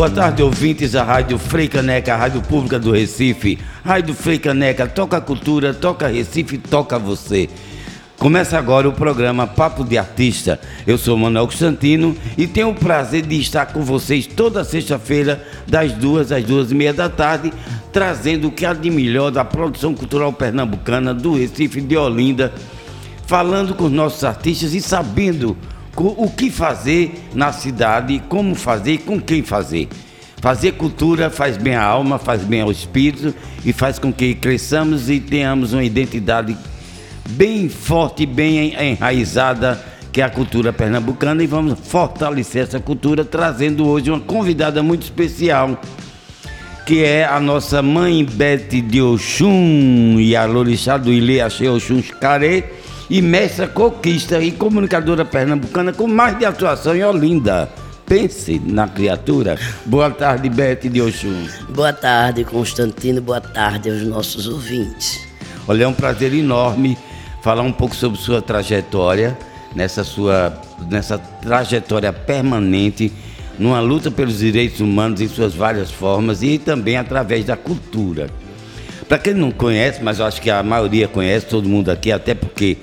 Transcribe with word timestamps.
Boa 0.00 0.08
tarde, 0.08 0.42
ouvintes 0.42 0.92
da 0.92 1.04
Rádio 1.04 1.36
Frei 1.36 1.68
Caneca, 1.68 2.16
Rádio 2.16 2.40
Pública 2.40 2.78
do 2.78 2.90
Recife. 2.90 3.58
Rádio 3.84 4.14
Frei 4.14 4.38
Caneca, 4.38 4.86
toca 4.86 5.20
cultura, 5.20 5.74
toca 5.74 6.08
Recife, 6.08 6.56
toca 6.56 6.98
você. 6.98 7.50
Começa 8.18 8.56
agora 8.56 8.88
o 8.88 8.94
programa 8.94 9.46
Papo 9.46 9.84
de 9.84 9.98
Artista. 9.98 10.58
Eu 10.86 10.96
sou 10.96 11.18
Manuel 11.18 11.44
Constantino 11.44 12.16
e 12.38 12.46
tenho 12.46 12.70
o 12.70 12.74
prazer 12.74 13.26
de 13.26 13.38
estar 13.38 13.66
com 13.66 13.82
vocês 13.82 14.26
toda 14.26 14.64
sexta-feira, 14.64 15.46
das 15.68 15.92
duas 15.92 16.32
às 16.32 16.44
duas 16.44 16.72
e 16.72 16.74
meia 16.74 16.94
da 16.94 17.10
tarde, 17.10 17.52
trazendo 17.92 18.48
o 18.48 18.50
que 18.50 18.64
há 18.64 18.72
de 18.72 18.90
melhor 18.90 19.30
da 19.30 19.44
produção 19.44 19.94
cultural 19.94 20.32
pernambucana, 20.32 21.12
do 21.12 21.34
Recife, 21.34 21.82
de 21.82 21.98
Olinda, 21.98 22.54
falando 23.26 23.74
com 23.74 23.84
os 23.84 23.92
nossos 23.92 24.24
artistas 24.24 24.72
e 24.72 24.80
sabendo 24.80 25.58
o 25.96 26.30
que 26.30 26.50
fazer 26.50 27.28
na 27.34 27.52
cidade, 27.52 28.22
como 28.28 28.54
fazer 28.54 28.92
e 28.92 28.98
com 28.98 29.20
quem 29.20 29.42
fazer. 29.42 29.88
Fazer 30.40 30.72
cultura 30.72 31.28
faz 31.28 31.58
bem 31.58 31.74
à 31.74 31.82
alma, 31.82 32.18
faz 32.18 32.42
bem 32.42 32.62
ao 32.62 32.70
espírito 32.70 33.34
e 33.64 33.72
faz 33.72 33.98
com 33.98 34.10
que 34.10 34.34
cresçamos 34.34 35.10
e 35.10 35.20
tenhamos 35.20 35.74
uma 35.74 35.84
identidade 35.84 36.56
bem 37.28 37.68
forte, 37.68 38.24
bem 38.24 38.74
enraizada, 38.74 39.78
que 40.10 40.20
é 40.20 40.24
a 40.24 40.30
cultura 40.30 40.72
pernambucana, 40.72 41.42
e 41.42 41.46
vamos 41.46 41.78
fortalecer 41.78 42.62
essa 42.62 42.80
cultura 42.80 43.24
trazendo 43.24 43.86
hoje 43.86 44.10
uma 44.10 44.18
convidada 44.18 44.82
muito 44.82 45.02
especial, 45.02 45.78
que 46.86 47.04
é 47.04 47.24
a 47.24 47.38
nossa 47.38 47.82
mãe 47.82 48.24
Bete 48.24 48.80
de 48.80 49.00
Oxum. 49.00 50.18
E 50.18 50.34
a 50.34 50.46
Lorixá 50.46 50.96
do 50.96 51.12
Ilê 51.12 51.40
Achei 51.40 51.68
Oxum 51.68 52.02
Carê, 52.18 52.64
e 53.10 53.20
mestra 53.20 53.66
coquista 53.66 54.40
e 54.40 54.52
comunicadora 54.52 55.24
pernambucana 55.24 55.92
com 55.92 56.06
mais 56.06 56.38
de 56.38 56.44
atuação 56.44 56.94
em 56.94 57.02
Olinda. 57.02 57.68
Pense 58.06 58.60
na 58.64 58.86
criatura. 58.86 59.58
Boa 59.84 60.10
tarde, 60.10 60.48
Bete 60.48 60.88
de 60.88 61.02
Oxum. 61.02 61.46
Boa 61.68 61.92
tarde, 61.92 62.44
Constantino. 62.44 63.20
Boa 63.20 63.40
tarde 63.40 63.90
aos 63.90 64.02
nossos 64.02 64.46
ouvintes. 64.46 65.20
Olha, 65.66 65.84
é 65.84 65.88
um 65.88 65.92
prazer 65.92 66.32
enorme 66.32 66.96
falar 67.42 67.62
um 67.62 67.72
pouco 67.72 67.96
sobre 67.96 68.18
sua 68.18 68.40
trajetória, 68.40 69.36
nessa 69.74 70.04
sua 70.04 70.60
nessa 70.88 71.18
trajetória 71.18 72.12
permanente, 72.12 73.12
numa 73.58 73.80
luta 73.80 74.10
pelos 74.10 74.38
direitos 74.38 74.80
humanos 74.80 75.20
em 75.20 75.28
suas 75.28 75.54
várias 75.54 75.90
formas 75.90 76.42
e 76.42 76.58
também 76.58 76.96
através 76.96 77.44
da 77.44 77.56
cultura. 77.56 78.28
Para 79.08 79.18
quem 79.18 79.34
não 79.34 79.50
conhece, 79.50 80.02
mas 80.02 80.20
eu 80.20 80.26
acho 80.26 80.40
que 80.40 80.50
a 80.50 80.62
maioria 80.62 81.08
conhece, 81.08 81.46
todo 81.46 81.68
mundo 81.68 81.90
aqui, 81.90 82.12
até 82.12 82.34
porque 82.34 82.78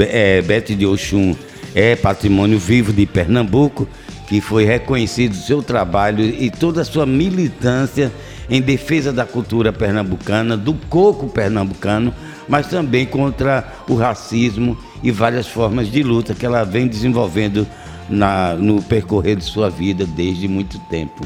é, 0.00 0.40
Bete 0.42 0.74
de 0.74 0.86
Oxum 0.86 1.34
é 1.74 1.96
patrimônio 1.96 2.58
vivo 2.58 2.92
de 2.92 3.06
Pernambuco, 3.06 3.88
que 4.28 4.40
foi 4.40 4.64
reconhecido 4.64 5.34
seu 5.34 5.62
trabalho 5.62 6.24
e 6.24 6.50
toda 6.50 6.82
a 6.82 6.84
sua 6.84 7.04
militância 7.04 8.12
em 8.48 8.60
defesa 8.60 9.12
da 9.12 9.24
cultura 9.24 9.72
pernambucana, 9.72 10.56
do 10.56 10.74
coco 10.88 11.28
pernambucano, 11.28 12.14
mas 12.48 12.66
também 12.66 13.06
contra 13.06 13.72
o 13.88 13.94
racismo 13.94 14.76
e 15.02 15.10
várias 15.10 15.46
formas 15.46 15.90
de 15.90 16.02
luta 16.02 16.34
que 16.34 16.44
ela 16.44 16.64
vem 16.64 16.86
desenvolvendo 16.86 17.66
na, 18.08 18.54
no 18.54 18.82
percorrer 18.82 19.36
de 19.36 19.44
sua 19.44 19.70
vida 19.70 20.04
desde 20.04 20.48
muito 20.48 20.78
tempo. 20.90 21.24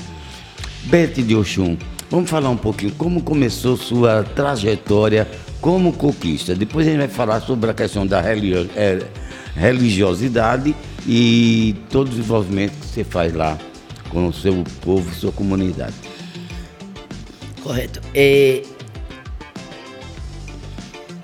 Bete 0.85 1.23
de 1.23 1.35
Oxum, 1.35 1.77
vamos 2.11 2.31
falar 2.31 2.51
um 2.51 2.57
pouquinho 2.57 2.93
como 2.93 3.23
começou 3.23 3.77
sua 3.77 4.23
trajetória 4.23 5.29
como 5.67 5.93
coquista. 5.93 6.55
Depois 6.55 6.87
a 6.87 6.91
gente 6.91 7.01
vai 7.01 7.09
falar 7.09 7.41
sobre 7.41 7.69
a 7.69 7.75
questão 7.75 8.07
da 8.07 8.23
é, 8.23 9.03
religiosidade 9.57 10.77
e 11.05 11.75
todo 11.91 12.07
o 12.07 12.11
desenvolvimento 12.11 12.71
que 12.79 12.87
você 12.87 13.03
faz 13.03 13.35
lá 13.35 13.59
com 14.09 14.29
o 14.29 14.33
seu 14.33 14.63
povo, 14.81 15.13
sua 15.13 15.33
comunidade. 15.33 15.95
Correto. 17.65 18.01
É, 18.15 18.63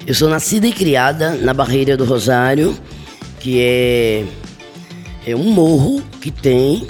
eu 0.09 0.13
sou 0.13 0.29
nascida 0.29 0.67
e 0.67 0.73
criada 0.73 1.37
na 1.37 1.55
Barreira 1.55 1.97
do 1.97 2.05
Rosário, 2.05 2.77
que 3.39 3.61
é, 3.61 4.25
é 5.25 5.37
um 5.37 5.53
morro 5.53 6.03
que 6.21 6.33
tem 6.33 6.85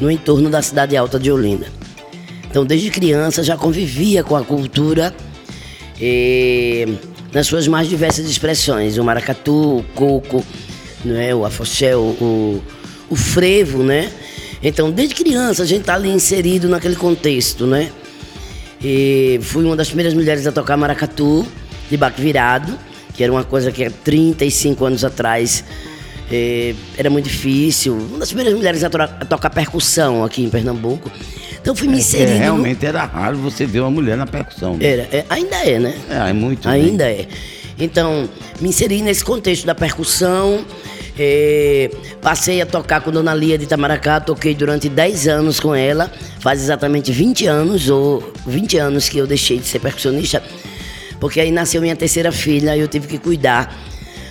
no 0.00 0.10
entorno 0.10 0.50
da 0.50 0.60
cidade 0.60 0.96
alta 0.96 1.20
de 1.20 1.30
Olinda. 1.30 1.68
Então, 2.50 2.66
desde 2.66 2.90
criança 2.90 3.44
já 3.44 3.56
convivia 3.56 4.24
com 4.24 4.34
a 4.34 4.42
cultura 4.42 5.14
eh, 6.00 6.86
nas 7.32 7.46
suas 7.46 7.68
mais 7.68 7.88
diversas 7.88 8.28
expressões, 8.28 8.98
o 8.98 9.04
maracatu, 9.04 9.78
o 9.78 9.84
coco, 9.94 10.44
né, 11.04 11.34
o 11.34 11.44
afoxé, 11.44 11.96
o, 11.96 12.00
o, 12.00 12.62
o 13.10 13.16
frevo, 13.16 13.82
né? 13.82 14.10
Então, 14.62 14.90
desde 14.90 15.14
criança 15.14 15.62
a 15.62 15.66
gente 15.66 15.82
está 15.82 15.94
ali 15.94 16.10
inserido 16.10 16.68
naquele 16.68 16.96
contexto, 16.96 17.66
né? 17.66 17.90
E 18.82 19.38
fui 19.42 19.64
uma 19.64 19.76
das 19.76 19.88
primeiras 19.88 20.14
mulheres 20.14 20.46
a 20.46 20.52
tocar 20.52 20.76
maracatu 20.76 21.46
de 21.90 21.96
baque 21.96 22.20
virado, 22.20 22.78
que 23.14 23.22
era 23.22 23.32
uma 23.32 23.44
coisa 23.44 23.70
que 23.70 23.84
há 23.84 23.90
35 23.90 24.84
anos 24.84 25.04
atrás 25.04 25.64
era 26.96 27.10
muito 27.10 27.28
difícil. 27.28 27.94
Uma 27.94 28.18
das 28.18 28.28
primeiras 28.28 28.54
mulheres 28.54 28.84
a, 28.84 28.86
a, 28.86 29.24
tocar 29.24 29.50
percussão 29.50 30.24
aqui 30.24 30.44
em 30.44 30.50
Pernambuco. 30.50 31.10
Então 31.60 31.74
fui 31.74 31.88
me 31.88 31.96
é, 31.96 31.98
inserindo. 31.98 32.32
É, 32.32 32.38
realmente 32.38 32.84
era 32.84 33.04
raro 33.04 33.36
você 33.38 33.66
ver 33.66 33.80
uma 33.80 33.90
mulher 33.90 34.16
na 34.16 34.26
percussão. 34.26 34.76
Né? 34.76 34.86
Era, 34.86 35.02
é, 35.12 35.24
ainda 35.28 35.56
é, 35.56 35.78
né? 35.78 35.94
É, 36.08 36.30
é 36.30 36.32
muito. 36.32 36.68
Ainda 36.68 37.04
bem. 37.04 37.20
é. 37.20 37.28
Então, 37.82 38.28
me 38.60 38.68
inseri 38.68 39.00
nesse 39.00 39.24
contexto 39.24 39.64
da 39.64 39.74
percussão. 39.74 40.64
É, 41.18 41.90
passei 42.22 42.62
a 42.62 42.66
tocar 42.66 43.00
com 43.00 43.10
Dona 43.10 43.34
Lia 43.34 43.58
de 43.58 43.64
Itamaracá, 43.64 44.20
toquei 44.20 44.54
durante 44.54 44.88
10 44.88 45.28
anos 45.28 45.60
com 45.60 45.74
ela, 45.74 46.10
faz 46.38 46.62
exatamente 46.62 47.12
20 47.12 47.46
anos, 47.46 47.90
ou 47.90 48.32
20 48.46 48.78
anos 48.78 49.08
que 49.08 49.18
eu 49.18 49.26
deixei 49.26 49.58
de 49.58 49.66
ser 49.66 49.80
percussionista 49.80 50.42
porque 51.20 51.38
aí 51.38 51.52
nasceu 51.52 51.82
minha 51.82 51.94
terceira 51.94 52.32
filha 52.32 52.74
e 52.74 52.80
eu 52.80 52.88
tive 52.88 53.06
que 53.06 53.18
cuidar 53.18 53.78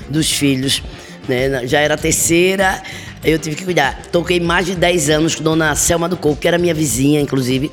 dos 0.09 0.29
filhos. 0.31 0.81
Né? 1.29 1.67
Já 1.67 1.79
era 1.79 1.93
a 1.93 1.97
terceira, 1.97 2.81
eu 3.23 3.37
tive 3.37 3.55
que 3.55 3.63
cuidar. 3.63 4.01
Toquei 4.11 4.39
mais 4.39 4.65
de 4.65 4.75
10 4.75 5.09
anos 5.09 5.35
com 5.35 5.43
Dona 5.43 5.75
Selma 5.75 6.09
do 6.09 6.17
Coco, 6.17 6.35
que 6.35 6.47
era 6.47 6.57
minha 6.57 6.73
vizinha, 6.73 7.21
inclusive. 7.21 7.71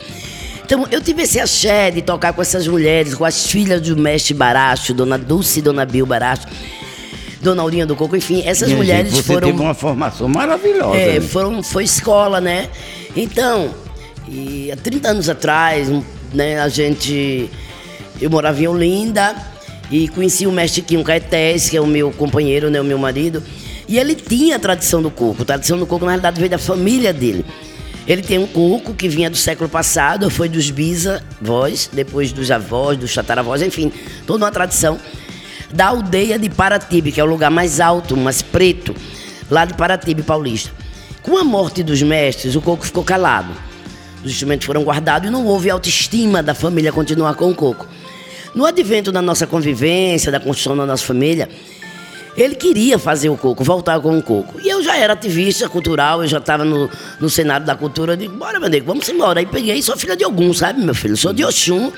Então, 0.65 0.87
eu 0.91 1.01
tive 1.01 1.23
esse 1.23 1.41
axé 1.41 1.91
de 1.91 2.03
tocar 2.03 2.33
com 2.33 2.43
essas 2.43 2.67
mulheres, 2.67 3.15
com 3.15 3.25
as 3.25 3.47
filhas 3.47 3.81
do 3.81 3.97
mestre 3.97 4.35
Baracho, 4.35 4.93
Dona 4.93 5.17
Dulce 5.17 5.61
e 5.61 5.63
Dona 5.63 5.85
Bill 5.85 6.05
Baracho. 6.05 6.47
Dona 7.41 7.63
Aurinha 7.63 7.87
do 7.87 7.95
Coco, 7.95 8.17
enfim, 8.17 8.43
essas 8.45 8.69
Minha 8.69 8.79
mulheres 8.79 9.13
gente, 9.13 9.23
você 9.23 9.33
foram. 9.33 9.49
Teve 9.49 9.63
uma 9.63 9.75
formação 9.75 10.29
maravilhosa. 10.29 10.99
É, 10.99 11.21
foram, 11.21 11.63
foi 11.63 11.85
escola, 11.85 12.41
né? 12.41 12.69
Então, 13.15 13.71
e 14.29 14.73
há 14.73 14.77
30 14.77 15.09
anos 15.09 15.29
atrás, 15.29 15.89
né, 16.35 16.61
a 16.61 16.69
gente 16.69 17.49
eu 18.21 18.31
morava 18.31 18.61
em 18.61 18.67
Olinda 18.67 19.35
e 19.91 20.09
conheci 20.09 20.47
o 20.47 20.53
mestre 20.53 20.83
Quinho 20.83 21.05
Caetés, 21.05 21.69
que 21.69 21.77
é 21.77 21.81
o 21.81 21.87
meu 21.87 22.11
companheiro, 22.11 22.71
né, 22.71 22.81
o 22.81 22.85
meu 22.85 22.99
marido. 22.99 23.43
E 23.89 23.99
ele 23.99 24.15
tinha 24.15 24.57
a 24.57 24.59
tradição 24.59 25.01
do 25.01 25.11
coco. 25.11 25.43
A 25.43 25.45
tradição 25.45 25.79
do 25.79 25.87
coco, 25.87 26.05
na 26.05 26.13
realidade, 26.13 26.39
veio 26.39 26.51
da 26.51 26.59
família 26.59 27.13
dele. 27.13 27.45
Ele 28.07 28.23
tem 28.23 28.39
um 28.39 28.47
coco 28.47 28.95
que 28.95 29.09
vinha 29.09 29.29
do 29.29 29.37
século 29.37 29.69
passado, 29.69 30.31
foi 30.31 30.49
dos 30.49 30.71
bisavós, 30.71 31.91
depois 31.93 32.33
dos 32.33 32.51
avós, 32.51 32.97
dos 32.97 33.13
tataravós, 33.13 33.63
enfim, 33.63 33.93
toda 34.27 34.45
uma 34.45 34.53
tradição 34.53 34.99
da 35.73 35.87
aldeia 35.87 36.39
de 36.39 36.49
Paratibe, 36.49 37.11
que 37.11 37.21
é 37.21 37.25
o 37.25 37.27
lugar 37.27 37.51
mais 37.51 37.81
alto, 37.81 38.17
mais 38.17 38.43
preto, 38.43 38.95
lá 39.51 39.65
de 39.65 39.75
Paratibe, 39.75 40.23
paulista. 40.23 40.71
Com 41.21 41.37
a 41.37 41.43
morte 41.43 41.83
dos 41.83 42.01
mestres, 42.03 42.55
o 42.55 42.61
coco 42.61 42.87
ficou 42.87 43.03
calado. 43.03 43.53
Os 44.25 44.31
instrumentos 44.31 44.67
foram 44.67 44.85
guardados 44.85 45.29
e 45.29 45.33
não 45.33 45.45
houve 45.45 45.69
autoestima 45.69 46.43
da 46.43 46.55
família 46.55 46.93
continuar 46.93 47.35
com 47.35 47.51
o 47.51 47.55
coco. 47.55 47.89
No 48.57 48.65
advento 48.65 49.13
da 49.13 49.21
nossa 49.21 49.47
convivência, 49.47 50.33
da 50.33 50.41
construção 50.41 50.75
da 50.75 50.87
nossa 50.87 51.05
família, 51.05 51.47
ele 52.35 52.55
queria 52.55 52.99
fazer 52.99 53.29
o 53.29 53.37
coco, 53.37 53.63
voltar 53.63 54.01
com 54.01 54.17
o 54.17 54.23
coco. 54.23 54.59
E 54.65 54.67
eu 54.67 54.83
já 54.83 54.97
era 54.97 55.13
ativista 55.13 55.69
cultural, 55.69 56.23
eu 56.23 56.27
já 56.27 56.39
estava 56.39 56.65
no, 56.65 56.89
no 57.21 57.29
Senado 57.29 57.67
da 57.67 57.75
Cultura. 57.77 58.15
Eu 58.15 58.17
digo, 58.17 58.35
bora, 58.35 58.59
meu 58.59 58.71
nego, 58.71 58.87
vamos 58.87 59.07
embora. 59.11 59.41
Aí 59.41 59.47
peguei, 59.47 59.83
sou 59.83 59.95
filha 59.95 60.17
de 60.17 60.25
algum, 60.25 60.55
sabe, 60.55 60.81
meu 60.81 60.95
filho? 60.95 61.19
Sou 61.19 61.35
de 61.35 61.45
Oxum. 61.45 61.93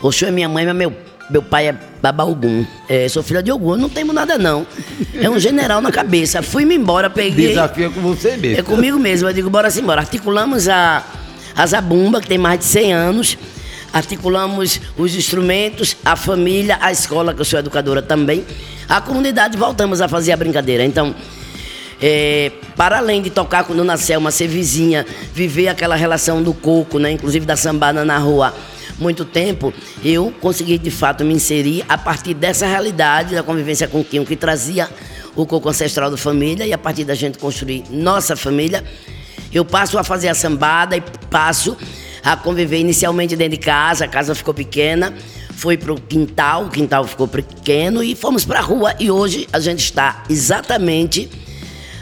Oxum 0.00 0.26
é 0.26 0.30
minha 0.30 0.48
mãe, 0.48 0.64
mas 0.64 0.74
meu, 0.74 0.90
meu 1.28 1.42
pai 1.42 1.68
é 1.68 1.76
Babaugum. 2.00 2.64
É, 2.88 3.06
sou 3.06 3.22
filha 3.22 3.42
de 3.42 3.52
Ogum, 3.52 3.76
não 3.76 3.90
temo 3.90 4.10
nada 4.10 4.38
não. 4.38 4.66
É 5.12 5.28
um 5.28 5.38
general 5.38 5.82
na 5.82 5.92
cabeça. 5.92 6.40
Fui-me 6.40 6.76
embora, 6.76 7.10
peguei. 7.10 7.48
Desafio 7.48 7.88
é 7.88 7.90
com 7.90 8.00
você 8.00 8.38
mesmo. 8.38 8.58
É 8.58 8.62
comigo 8.62 8.98
mesmo. 8.98 9.28
Eu 9.28 9.34
digo, 9.34 9.50
bora 9.50 9.68
embora. 9.78 10.00
Articulamos 10.00 10.66
a, 10.66 11.04
a 11.54 11.66
Zabumba, 11.66 12.22
que 12.22 12.26
tem 12.26 12.38
mais 12.38 12.58
de 12.58 12.64
100 12.64 12.92
anos 12.94 13.38
articulamos 13.94 14.80
os 14.98 15.14
instrumentos, 15.14 15.96
a 16.04 16.16
família, 16.16 16.76
a 16.80 16.90
escola, 16.90 17.32
que 17.32 17.40
eu 17.40 17.44
sou 17.44 17.60
educadora 17.60 18.02
também, 18.02 18.44
a 18.88 19.00
comunidade, 19.00 19.56
voltamos 19.56 20.00
a 20.00 20.08
fazer 20.08 20.32
a 20.32 20.36
brincadeira. 20.36 20.84
Então, 20.84 21.14
é, 22.02 22.50
para 22.76 22.98
além 22.98 23.22
de 23.22 23.30
tocar 23.30 23.62
com 23.62 23.72
Dona 23.72 23.96
Selma, 23.96 24.32
ser 24.32 24.48
vizinha, 24.48 25.06
viver 25.32 25.68
aquela 25.68 25.94
relação 25.94 26.42
do 26.42 26.52
coco, 26.52 26.98
né, 26.98 27.12
inclusive 27.12 27.46
da 27.46 27.56
sambada 27.56 28.04
na 28.04 28.18
rua, 28.18 28.52
muito 28.98 29.24
tempo, 29.24 29.72
eu 30.04 30.34
consegui 30.40 30.76
de 30.76 30.90
fato 30.90 31.24
me 31.24 31.32
inserir 31.32 31.84
a 31.88 31.96
partir 31.96 32.34
dessa 32.34 32.66
realidade 32.66 33.36
da 33.36 33.44
convivência 33.44 33.86
com 33.86 34.00
o 34.00 34.04
que 34.04 34.34
trazia 34.34 34.90
o 35.36 35.46
coco 35.46 35.68
ancestral 35.68 36.10
da 36.10 36.16
família, 36.16 36.66
e 36.66 36.72
a 36.72 36.78
partir 36.78 37.04
da 37.04 37.14
gente 37.14 37.38
construir 37.38 37.84
nossa 37.90 38.34
família, 38.34 38.82
Eu 39.54 39.64
passo 39.64 39.96
a 39.96 40.02
fazer 40.02 40.28
a 40.28 40.34
sambada 40.34 40.96
e 40.96 41.00
passo 41.30 41.76
a 42.24 42.36
conviver 42.36 42.78
inicialmente 42.78 43.36
dentro 43.36 43.58
de 43.58 43.64
casa, 43.64 44.06
a 44.06 44.08
casa 44.08 44.34
ficou 44.34 44.54
pequena, 44.54 45.12
foi 45.50 45.76
para 45.76 45.92
o 45.92 46.00
quintal, 46.00 46.64
o 46.64 46.70
quintal 46.70 47.06
ficou 47.06 47.28
pequeno 47.28 48.02
e 48.02 48.14
fomos 48.16 48.44
para 48.44 48.60
a 48.60 48.62
rua. 48.62 48.94
E 48.98 49.10
hoje 49.10 49.46
a 49.52 49.60
gente 49.60 49.80
está 49.80 50.24
exatamente 50.30 51.28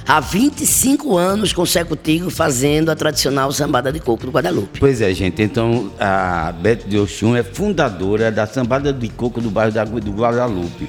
há 0.07 0.21
25 0.21 1.17
anos 1.17 1.53
consecutivos 1.53 2.35
fazendo 2.35 2.91
a 2.91 2.97
tradicional 2.97 3.51
sambada 3.53 3.93
de 3.93 3.99
coco 3.99 4.25
do 4.25 4.33
Guadalupe. 4.33 4.79
Pois 4.79 5.01
é, 5.01 5.13
gente. 5.13 5.43
Então 5.43 5.93
a 5.99 6.53
Bete 6.53 6.89
de 6.89 6.99
Oxum 6.99 7.35
é 7.35 7.43
fundadora 7.43 8.31
da 8.31 8.47
sambada 8.47 8.93
de 8.93 9.09
coco 9.09 9.41
do 9.41 9.51
bairro 9.51 10.01
do 10.01 10.13
Guadalupe. 10.13 10.89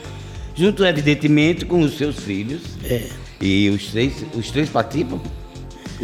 Junto, 0.56 0.86
evidentemente, 0.86 1.66
com 1.66 1.80
os 1.80 1.98
seus 1.98 2.20
filhos. 2.20 2.62
É. 2.84 3.08
E 3.42 3.70
os 3.70 3.88
três, 3.88 4.14
os 4.36 4.52
três 4.52 4.70
participam? 4.70 5.20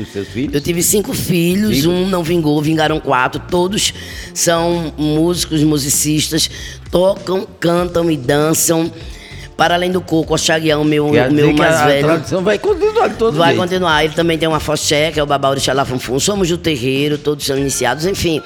Os 0.02 0.08
seus 0.14 0.28
filhos? 0.30 0.54
Eu 0.54 0.62
tive 0.62 0.82
cinco 0.82 1.14
filhos, 1.14 1.86
um 1.86 2.08
não 2.08 2.24
vingou, 2.24 2.62
vingaram 2.62 3.00
quatro. 3.00 3.42
Todos 3.50 3.94
são 4.34 4.94
músicos, 4.98 5.64
musicistas, 5.64 6.50
tocam, 6.92 7.48
cantam 7.60 8.10
e 8.10 8.18
dançam. 8.18 8.92
Para 9.58 9.74
além 9.76 9.92
do 9.92 10.00
Coco, 10.00 10.34
o 10.34 10.38
Chaguião, 10.38 10.86
meu, 10.86 11.12
Quer 11.12 11.30
meu 11.30 11.54
mais 11.54 11.76
a, 11.76 11.86
velho. 11.86 12.06
A 12.06 12.14
tradição 12.14 12.42
vai 12.42 12.58
continuar 12.58 13.10
todo 13.18 13.38
Vai 13.38 13.50
jeito. 13.50 13.62
continuar. 13.62 14.06
Ele 14.06 14.14
também 14.14 14.38
tem 14.38 14.48
uma 14.48 14.60
foché, 14.62 15.12
que 15.12 15.20
é 15.20 15.24
o 15.24 15.26
Babau 15.26 15.54
de 15.54 15.60
Xalafunfum. 15.60 16.18
Somos 16.18 16.48
do 16.48 16.58
terreiro, 16.58 17.18
todos 17.18 17.46
são 17.46 17.58
iniciados, 17.58 18.06
enfim. 18.06 18.42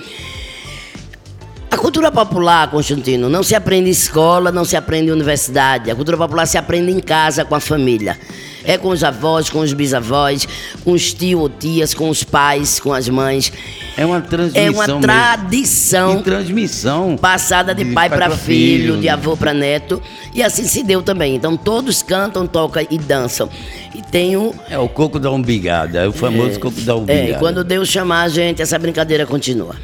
A 1.70 1.78
cultura 1.78 2.12
popular, 2.12 2.70
Constantino, 2.72 3.30
não 3.30 3.44
se 3.44 3.54
aprende 3.54 3.90
em 3.90 3.92
escola, 3.92 4.52
não 4.52 4.66
se 4.66 4.76
aprende 4.76 5.10
em 5.10 5.12
universidade. 5.12 5.92
A 5.92 5.96
cultura 5.96 6.18
popular 6.18 6.48
se 6.48 6.58
aprende 6.58 6.92
em 6.92 7.00
casa, 7.00 7.46
com 7.46 7.54
a 7.54 7.60
família. 7.60 8.18
É 8.66 8.78
com 8.78 8.90
os 8.90 9.04
avós, 9.04 9.50
com 9.50 9.60
os 9.60 9.74
bisavós, 9.74 10.48
com 10.84 10.92
os 10.94 11.14
tios 11.14 11.42
ou 11.42 11.50
tias, 11.50 11.94
com 11.94 12.10
os 12.10 12.24
pais, 12.24 12.80
com 12.80 12.94
as 12.94 13.10
mães. 13.10 13.52
É 13.98 14.06
uma 14.06 14.22
transmissão 14.22 14.64
É 14.64 14.70
uma 14.72 14.88
mesmo. 14.88 15.02
tradição 15.02 16.20
E 16.20 16.24
transmissão. 16.24 17.18
passada 17.18 17.76
de, 17.76 17.84
De 17.84 17.92
pai 17.94 18.10
pai 18.10 18.18
para 18.18 18.30
filho, 18.32 18.94
filho. 18.94 19.02
de 19.02 19.10
avô 19.10 19.36
para 19.38 19.54
neto. 19.54 20.02
E 20.34 20.42
assim 20.42 20.64
se 20.64 20.82
deu 20.84 21.02
também. 21.02 21.36
Então 21.36 21.56
todos 21.58 22.02
cantam, 22.02 22.48
tocam 22.48 22.86
e 22.90 22.98
dançam. 22.98 23.50
E 23.94 24.02
tem 24.02 24.36
o. 24.38 24.54
É 24.70 24.78
o 24.80 24.88
coco 24.90 25.20
da 25.20 25.30
umbigada, 25.30 26.00
é 26.00 26.08
o 26.08 26.14
famoso 26.14 26.60
coco 26.60 26.80
da 26.82 26.96
umbigada. 26.96 27.20
É, 27.28 27.32
e 27.32 27.36
quando 27.36 27.64
Deus 27.64 27.88
chamar 27.90 28.24
a 28.24 28.28
gente, 28.30 28.62
essa 28.62 28.80
brincadeira 28.80 29.26
continua. 29.26 29.76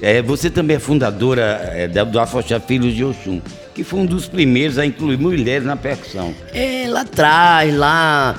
É, 0.00 0.22
você 0.22 0.48
também 0.48 0.76
é 0.76 0.80
fundadora 0.80 1.60
é, 1.74 1.88
da- 1.88 2.04
do 2.04 2.18
Afoxá 2.20 2.58
Filhos 2.60 2.94
de 2.94 3.04
Oxum, 3.04 3.40
que 3.78 3.84
foi 3.84 4.00
um 4.00 4.06
dos 4.06 4.26
primeiros 4.26 4.76
a 4.76 4.84
incluir 4.84 5.16
mulheres 5.18 5.64
na 5.64 5.76
percussão. 5.76 6.34
É, 6.52 6.86
lá 6.88 7.02
atrás, 7.02 7.72
lá 7.76 8.34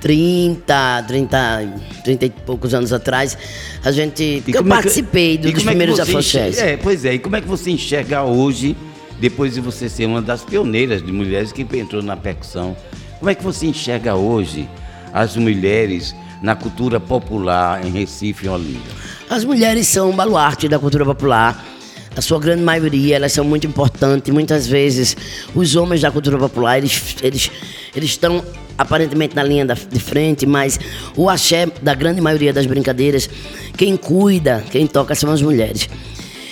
30, 0.00 1.04
30, 1.06 1.72
30 2.02 2.24
e 2.24 2.30
poucos 2.30 2.72
anos 2.72 2.90
atrás, 2.90 3.36
a 3.84 3.92
gente. 3.92 4.42
Eu 4.48 4.60
é 4.60 4.62
que- 4.62 4.68
participei 4.68 5.36
do- 5.36 5.42
dos 5.42 5.50
é 5.50 5.54
que 5.56 5.64
primeiros 5.66 5.96
você 5.96 6.02
afoxés. 6.10 6.56
É, 6.58 6.78
pois 6.78 7.04
é. 7.04 7.12
E 7.12 7.18
como 7.18 7.36
é 7.36 7.42
que 7.42 7.46
você 7.46 7.70
enxerga 7.70 8.22
hoje, 8.22 8.74
depois 9.20 9.52
de 9.52 9.60
você 9.60 9.90
ser 9.90 10.06
uma 10.06 10.22
das 10.22 10.42
pioneiras 10.42 11.04
de 11.04 11.12
mulheres 11.12 11.52
que 11.52 11.66
entrou 11.76 12.02
na 12.02 12.16
percussão, 12.16 12.74
como 13.18 13.30
é 13.30 13.34
que 13.34 13.44
você 13.44 13.66
enxerga 13.66 14.14
hoje 14.14 14.66
as 15.12 15.36
mulheres 15.36 16.14
na 16.40 16.54
cultura 16.56 16.98
popular 16.98 17.84
em 17.84 17.90
Recife 17.90 18.46
e 18.46 18.48
Olinda? 18.48 18.80
As 19.28 19.44
mulheres 19.44 19.86
são 19.86 20.08
um 20.08 20.16
baluarte 20.16 20.66
da 20.66 20.78
cultura 20.78 21.04
popular. 21.04 21.62
A 22.18 22.20
sua 22.20 22.40
grande 22.40 22.64
maioria, 22.64 23.14
elas 23.14 23.32
são 23.32 23.44
muito 23.44 23.64
importantes. 23.64 24.34
Muitas 24.34 24.66
vezes, 24.66 25.16
os 25.54 25.76
homens 25.76 26.00
da 26.00 26.10
cultura 26.10 26.36
popular, 26.36 26.76
eles, 26.76 27.14
eles, 27.22 27.48
eles 27.94 28.10
estão 28.10 28.44
aparentemente 28.76 29.36
na 29.36 29.44
linha 29.44 29.64
da- 29.64 29.74
de 29.74 30.00
frente, 30.00 30.44
mas 30.44 30.80
o 31.16 31.30
axé 31.30 31.68
da 31.80 31.94
grande 31.94 32.20
maioria 32.20 32.52
das 32.52 32.66
brincadeiras, 32.66 33.30
quem 33.76 33.96
cuida, 33.96 34.64
quem 34.68 34.84
toca 34.84 35.14
são 35.14 35.30
as 35.30 35.40
mulheres. 35.40 35.88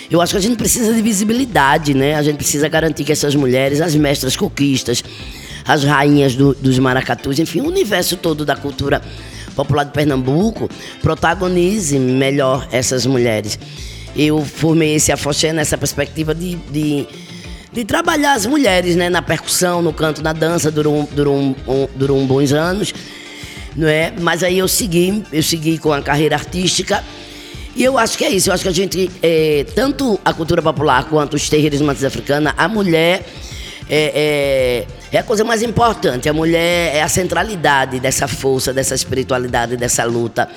Eu 0.09 0.21
acho 0.21 0.31
que 0.31 0.37
a 0.37 0.41
gente 0.41 0.55
precisa 0.55 0.93
de 0.93 1.01
visibilidade, 1.01 1.93
né? 1.93 2.15
A 2.15 2.23
gente 2.23 2.37
precisa 2.37 2.69
garantir 2.69 3.03
que 3.03 3.11
essas 3.11 3.35
mulheres, 3.35 3.81
as 3.81 3.93
mestras 3.93 4.37
coquistas, 4.37 5.03
as 5.65 5.83
rainhas 5.83 6.33
do- 6.33 6.55
dos 6.55 6.79
maracatus, 6.79 7.39
enfim, 7.39 7.59
o 7.59 7.67
universo 7.67 8.15
todo 8.15 8.45
da 8.45 8.55
cultura 8.55 9.01
popular 9.53 9.83
de 9.83 9.91
Pernambuco 9.91 10.69
protagonize 11.01 11.99
melhor 11.99 12.65
essas 12.71 13.05
mulheres. 13.05 13.59
Eu 14.17 14.43
formei 14.43 14.95
esse 14.95 15.11
afoxé 15.11 15.53
nessa 15.53 15.77
perspectiva 15.77 16.33
de, 16.33 16.55
de, 16.71 17.05
de 17.71 17.85
trabalhar 17.85 18.33
as 18.33 18.45
mulheres 18.47 18.95
né? 18.95 19.09
na 19.09 19.21
percussão, 19.21 19.81
no 19.81 19.93
canto, 19.93 20.23
na 20.23 20.33
dança, 20.33 20.71
durou, 20.71 21.07
durou, 21.11 21.35
um, 21.37 21.55
um- 21.67 21.87
durou 21.95 22.17
um 22.17 22.25
bons 22.25 22.51
anos. 22.51 22.93
Não 23.75 23.87
é? 23.87 24.11
Mas 24.19 24.41
aí 24.41 24.57
eu 24.57 24.67
segui, 24.67 25.23
eu 25.31 25.43
segui 25.43 25.77
com 25.77 25.93
a 25.93 26.01
carreira 26.01 26.35
artística 26.35 27.03
e 27.75 27.83
eu 27.83 27.95
acho 27.95 28.17
que 28.17 28.25
é 28.25 28.29
isso. 28.31 28.49
Eu 28.49 28.53
acho 28.55 28.63
que 28.63 28.69
a 28.69 28.73
gente, 28.73 29.11
é, 29.21 29.65
tanto 29.75 30.19
a 30.25 30.33
cultura 30.33 30.63
popular 30.63 31.05
quanto 31.07 31.35
os 31.35 31.47
terreiros 31.47 31.77
de 31.77 31.85
matriz 31.85 32.03
africana, 32.03 32.55
a 32.57 32.67
mulher 32.67 33.23
é, 33.87 34.85
é, 35.11 35.15
é 35.15 35.19
a 35.19 35.23
coisa 35.23 35.43
mais 35.43 35.61
importante. 35.61 36.27
A 36.27 36.33
mulher 36.33 36.95
é 36.95 37.03
a 37.03 37.07
centralidade 37.07 37.99
dessa 37.99 38.27
força, 38.27 38.73
dessa 38.73 38.95
espiritualidade, 38.95 39.77
dessa 39.77 40.03
luta, 40.05 40.49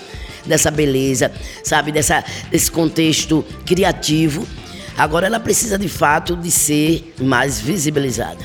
dessa 0.47 0.71
beleza, 0.71 1.31
sabe? 1.65 1.93
Dessa, 1.93 2.25
desse 2.51 2.71
contexto 2.71 3.45
criativo. 3.65 4.47
Agora 4.97 5.27
ela 5.27 5.41
precisa 5.41 5.79
de 5.79 5.89
fato 5.89 6.37
de 6.37 6.51
ser 6.51 7.15
mais 7.21 7.61
visibilizada. 7.61 8.45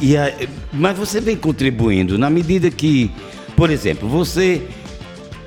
E 0.00 0.16
a- 0.16 0.32
mas 0.72 0.96
você 0.98 1.20
vem 1.20 1.36
contribuindo 1.36 2.18
na 2.18 2.28
medida 2.28 2.70
que, 2.70 3.10
por 3.56 3.70
exemplo, 3.70 4.08
você 4.08 4.62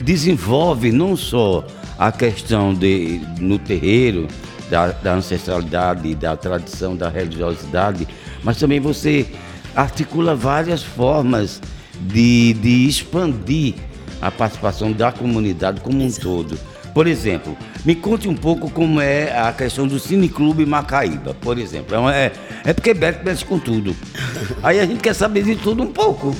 desenvolve 0.02 0.92
não 0.92 1.16
só 1.16 1.66
a 1.98 2.12
questão 2.12 2.74
de 2.74 3.20
no 3.40 3.58
terreiro 3.60 4.28
da, 4.70 4.92
da 4.92 5.16
ancestralidade, 5.16 6.14
da 6.16 6.36
tradição, 6.36 6.96
da 6.96 7.10
religiosidade, 7.10 8.08
mas 8.44 8.58
também 8.58 8.80
você 8.80 9.26
articula 9.76 10.36
várias 10.36 10.84
formas 10.84 11.62
de, 12.00 12.54
de 12.54 12.88
expandir 12.88 13.76
a 14.22 14.32
participação 14.32 14.92
da 14.92 15.12
comunidade 15.12 15.82
como 15.82 16.04
um 16.04 16.12
todo. 16.12 16.58
Por 16.94 17.06
exemplo, 17.06 17.56
me 17.86 17.94
conte 17.94 18.28
um 18.28 18.36
pouco 18.36 18.72
como 18.72 19.00
é 19.00 19.32
a 19.38 19.52
questão 19.54 19.88
do 19.88 20.00
Cineclube 20.00 20.66
Macaíba, 20.66 21.36
por 21.36 21.60
exemplo. 21.60 21.96
É, 21.96 22.00
uma- 22.00 22.16
é, 22.16 22.32
é 22.66 22.74
porque 22.74 22.94
Beto 22.94 23.24
mexe 23.24 23.46
com 23.46 23.60
tudo. 23.60 23.96
Aí 24.64 24.80
a 24.80 24.86
gente 24.86 25.02
quer 25.02 25.14
saber 25.14 25.44
de 25.44 25.56
tudo 25.56 25.84
um 25.84 25.92
pouco. 25.92 26.36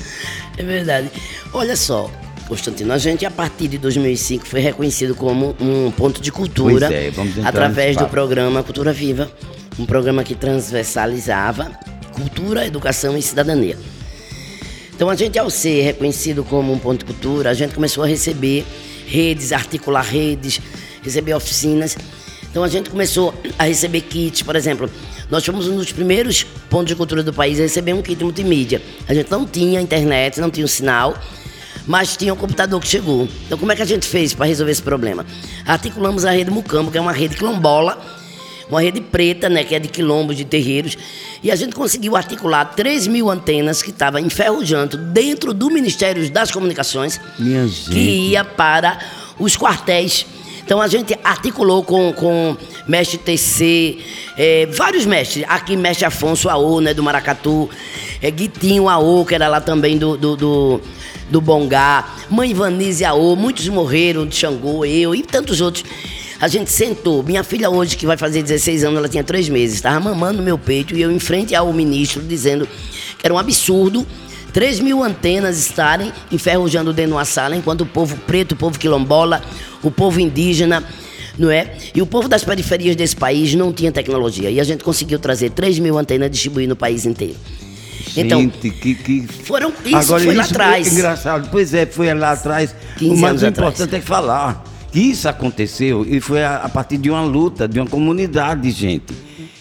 É 0.58 0.64
verdade. 0.64 1.12
Olha 1.54 1.76
só, 1.76 2.10
Constantino, 2.48 2.92
a 2.92 2.98
gente 2.98 3.24
a 3.24 3.30
partir 3.30 3.68
de 3.68 3.78
2005 3.78 4.48
foi 4.48 4.60
reconhecido 4.60 5.14
como 5.14 5.56
um 5.60 5.92
ponto 5.92 6.20
de 6.20 6.32
cultura 6.32 6.88
é, 6.92 7.12
através 7.46 7.96
do 7.96 8.08
programa 8.10 8.64
Cultura 8.64 8.92
Viva, 8.92 9.30
um 9.78 9.86
programa 9.86 10.24
que 10.24 10.34
transversalizava 10.34 11.70
cultura, 12.14 12.66
educação 12.66 13.16
e 13.16 13.22
cidadania. 13.22 13.78
Então 14.98 15.12
a 15.12 15.16
gente 15.16 15.38
ao 15.38 15.48
ser 15.48 15.84
reconhecido 15.84 16.44
como 16.44 16.74
um 16.74 16.80
ponto 16.80 16.98
de 16.98 17.06
cultura, 17.06 17.52
a 17.52 17.54
gente 17.54 17.76
começou 17.76 18.04
a 18.04 18.08
receber 18.08 18.66
redes, 19.06 19.52
articular 19.52 20.02
redes, 20.02 20.60
receber 21.04 21.36
oficinas. 21.36 21.96
Então 22.50 22.64
a 22.64 22.68
gente 22.68 22.90
começou 22.90 23.32
a 23.60 23.66
receber 23.66 24.02
kits, 24.02 24.42
por 24.42 24.56
exemplo, 24.56 24.90
nós 25.30 25.46
fomos 25.46 25.68
um 25.68 25.76
dos 25.76 25.92
primeiros 25.92 26.44
pontos 26.68 26.88
de 26.88 26.96
cultura 26.96 27.22
do 27.22 27.32
país 27.32 27.60
a 27.60 27.62
receber 27.62 27.94
um 27.94 28.02
kit 28.02 28.24
multimídia. 28.24 28.82
A 29.08 29.14
gente 29.14 29.30
não 29.30 29.46
tinha 29.46 29.80
internet, 29.80 30.42
não 30.42 30.50
tinha 30.50 30.66
o 30.66 30.68
sinal, 30.68 31.16
mas 31.86 32.18
tinha 32.18 32.34
um 32.34 32.38
computador 32.38 32.82
que 32.82 32.88
chegou. 32.88 33.30
Então 33.46 33.56
como 33.56 33.72
é 33.72 33.76
que 33.76 33.84
a 33.84 33.86
gente 33.86 34.08
fez 34.08 34.34
para 34.34 34.48
resolver 34.48 34.72
esse 34.72 34.82
problema? 34.82 35.24
Articulamos 35.64 36.26
a 36.26 36.32
rede 36.32 36.50
Mucambo, 36.50 36.90
que 36.90 36.98
é 36.98 37.02
uma 37.02 37.14
rede 37.14 37.38
quilombola, 37.38 38.04
uma 38.70 38.82
rede 38.82 39.02
preta, 39.02 39.50
né, 39.50 39.64
que 39.64 39.74
é 39.74 39.80
de 39.80 39.88
quilombos, 39.88 40.36
de 40.36 40.46
terreiros, 40.46 40.98
e 41.42 41.52
a 41.52 41.56
gente 41.56 41.76
conseguiu 41.76 42.16
articular 42.16 42.66
3 42.66 43.08
mil 43.08 43.30
antenas 43.30 43.82
que 43.82 43.90
estavam 43.92 44.20
enferrujando 44.20 44.98
dentro 44.98 45.54
do 45.54 45.70
Ministério 45.70 46.30
das 46.30 46.52
Comunicações, 46.52 47.20
Minha 47.40 47.64
que 47.64 47.70
gente. 47.70 48.00
ia 48.00 48.44
para 48.44 48.98
os 49.40 49.56
quartéis. 49.56 50.26
Então 50.66 50.82
a 50.82 50.88
gente 50.88 51.18
articulou 51.24 51.82
com, 51.82 52.12
com 52.12 52.58
mestre 52.86 53.18
TC, 53.18 54.00
eh, 54.38 54.68
vários 54.70 55.06
mestres. 55.06 55.46
Aqui, 55.48 55.78
mestre 55.78 56.06
Afonso 56.06 56.50
Aô, 56.50 56.82
né, 56.82 56.94
do 56.94 57.02
Maracatu, 57.02 57.70
eh, 58.22 58.30
Guitinho 58.30 58.90
Aô, 58.90 59.24
que 59.24 59.34
era 59.34 59.48
lá 59.48 59.62
também 59.62 59.98
do, 59.98 60.18
do, 60.18 60.36
do, 60.36 60.82
do 61.30 61.40
Bongá, 61.40 62.14
mãe 62.30 62.54
Vanise 62.54 63.06
Aô, 63.06 63.34
muitos 63.38 63.66
morreram 63.70 64.26
de 64.26 64.36
Xangô, 64.36 64.84
eu 64.84 65.16
e 65.16 65.24
tantos 65.24 65.62
outros. 65.62 65.86
A 66.40 66.48
gente 66.48 66.70
sentou. 66.70 67.24
Minha 67.24 67.44
filha 67.44 67.70
hoje, 67.70 67.98
que 67.98 68.06
vai 68.06 68.16
fazer 68.16 68.44
16 68.44 68.84
anos, 68.84 68.98
ela 68.98 69.10
tinha 69.10 69.24
três 69.24 69.50
meses, 69.50 69.78
estava 69.78 70.00
mamando 70.00 70.38
no 70.38 70.44
meu 70.44 70.58
peito 70.58 70.96
e 70.96 71.02
eu 71.02 71.12
em 71.12 71.20
frente 71.20 71.56
ao 71.56 71.72
ministro 71.74 72.22
dizendo 72.22 72.68
que 73.18 73.26
era 73.26 73.34
um 73.34 73.38
absurdo 73.38 74.06
3 74.54 74.80
mil 74.80 75.04
antenas 75.04 75.58
estarem 75.60 76.12
enferrujando 76.32 76.94
dentro 76.94 77.12
de 77.12 77.18
uma 77.18 77.26
sala, 77.26 77.56
enquanto 77.56 77.82
o 77.82 77.86
povo 77.86 78.18
preto, 78.26 78.54
o 78.54 78.56
povo 78.56 78.78
quilombola, 78.78 79.42
o 79.84 79.92
povo 79.92 80.20
indígena, 80.20 80.84
não 81.38 81.52
é? 81.52 81.76
E 81.94 82.02
o 82.02 82.06
povo 82.06 82.28
das 82.28 82.44
periferias 82.44 82.96
desse 82.96 83.16
país 83.16 83.54
não 83.56 83.74
tinha 83.74 83.92
tecnologia. 83.92 84.50
E 84.50 84.60
a 84.60 84.64
gente 84.64 84.84
conseguiu 84.84 85.20
trazer 85.20 85.52
3 85.52 85.80
mil 85.80 85.98
antenas 85.98 86.30
distribuir 86.32 86.68
no 86.68 86.76
país 86.76 87.06
inteiro. 87.06 87.36
Então, 88.16 88.42
Gente, 88.42 88.70
que, 88.72 88.96
que... 88.96 89.28
foram, 89.44 89.72
isso 89.86 90.20
foi 90.20 90.34
lá 90.34 90.44
atrás. 90.44 90.92
engraçado. 90.92 91.50
Pois 91.52 91.74
é, 91.74 91.86
foi 91.86 92.12
lá 92.14 92.32
atrás. 92.32 92.74
15 92.98 93.14
o 93.14 93.18
mais 93.18 93.44
anos 93.44 93.44
importante 93.44 93.84
atrás. 93.84 94.04
é 94.04 94.06
falar 94.06 94.77
isso 95.00 95.28
aconteceu 95.28 96.06
e 96.08 96.20
foi 96.20 96.44
a, 96.44 96.58
a 96.58 96.70
partir 96.70 96.98
de 96.98 97.10
uma 97.10 97.24
luta, 97.24 97.68
de 97.68 97.80
uma 97.80 97.88
comunidade, 97.88 98.70
gente. 98.72 99.14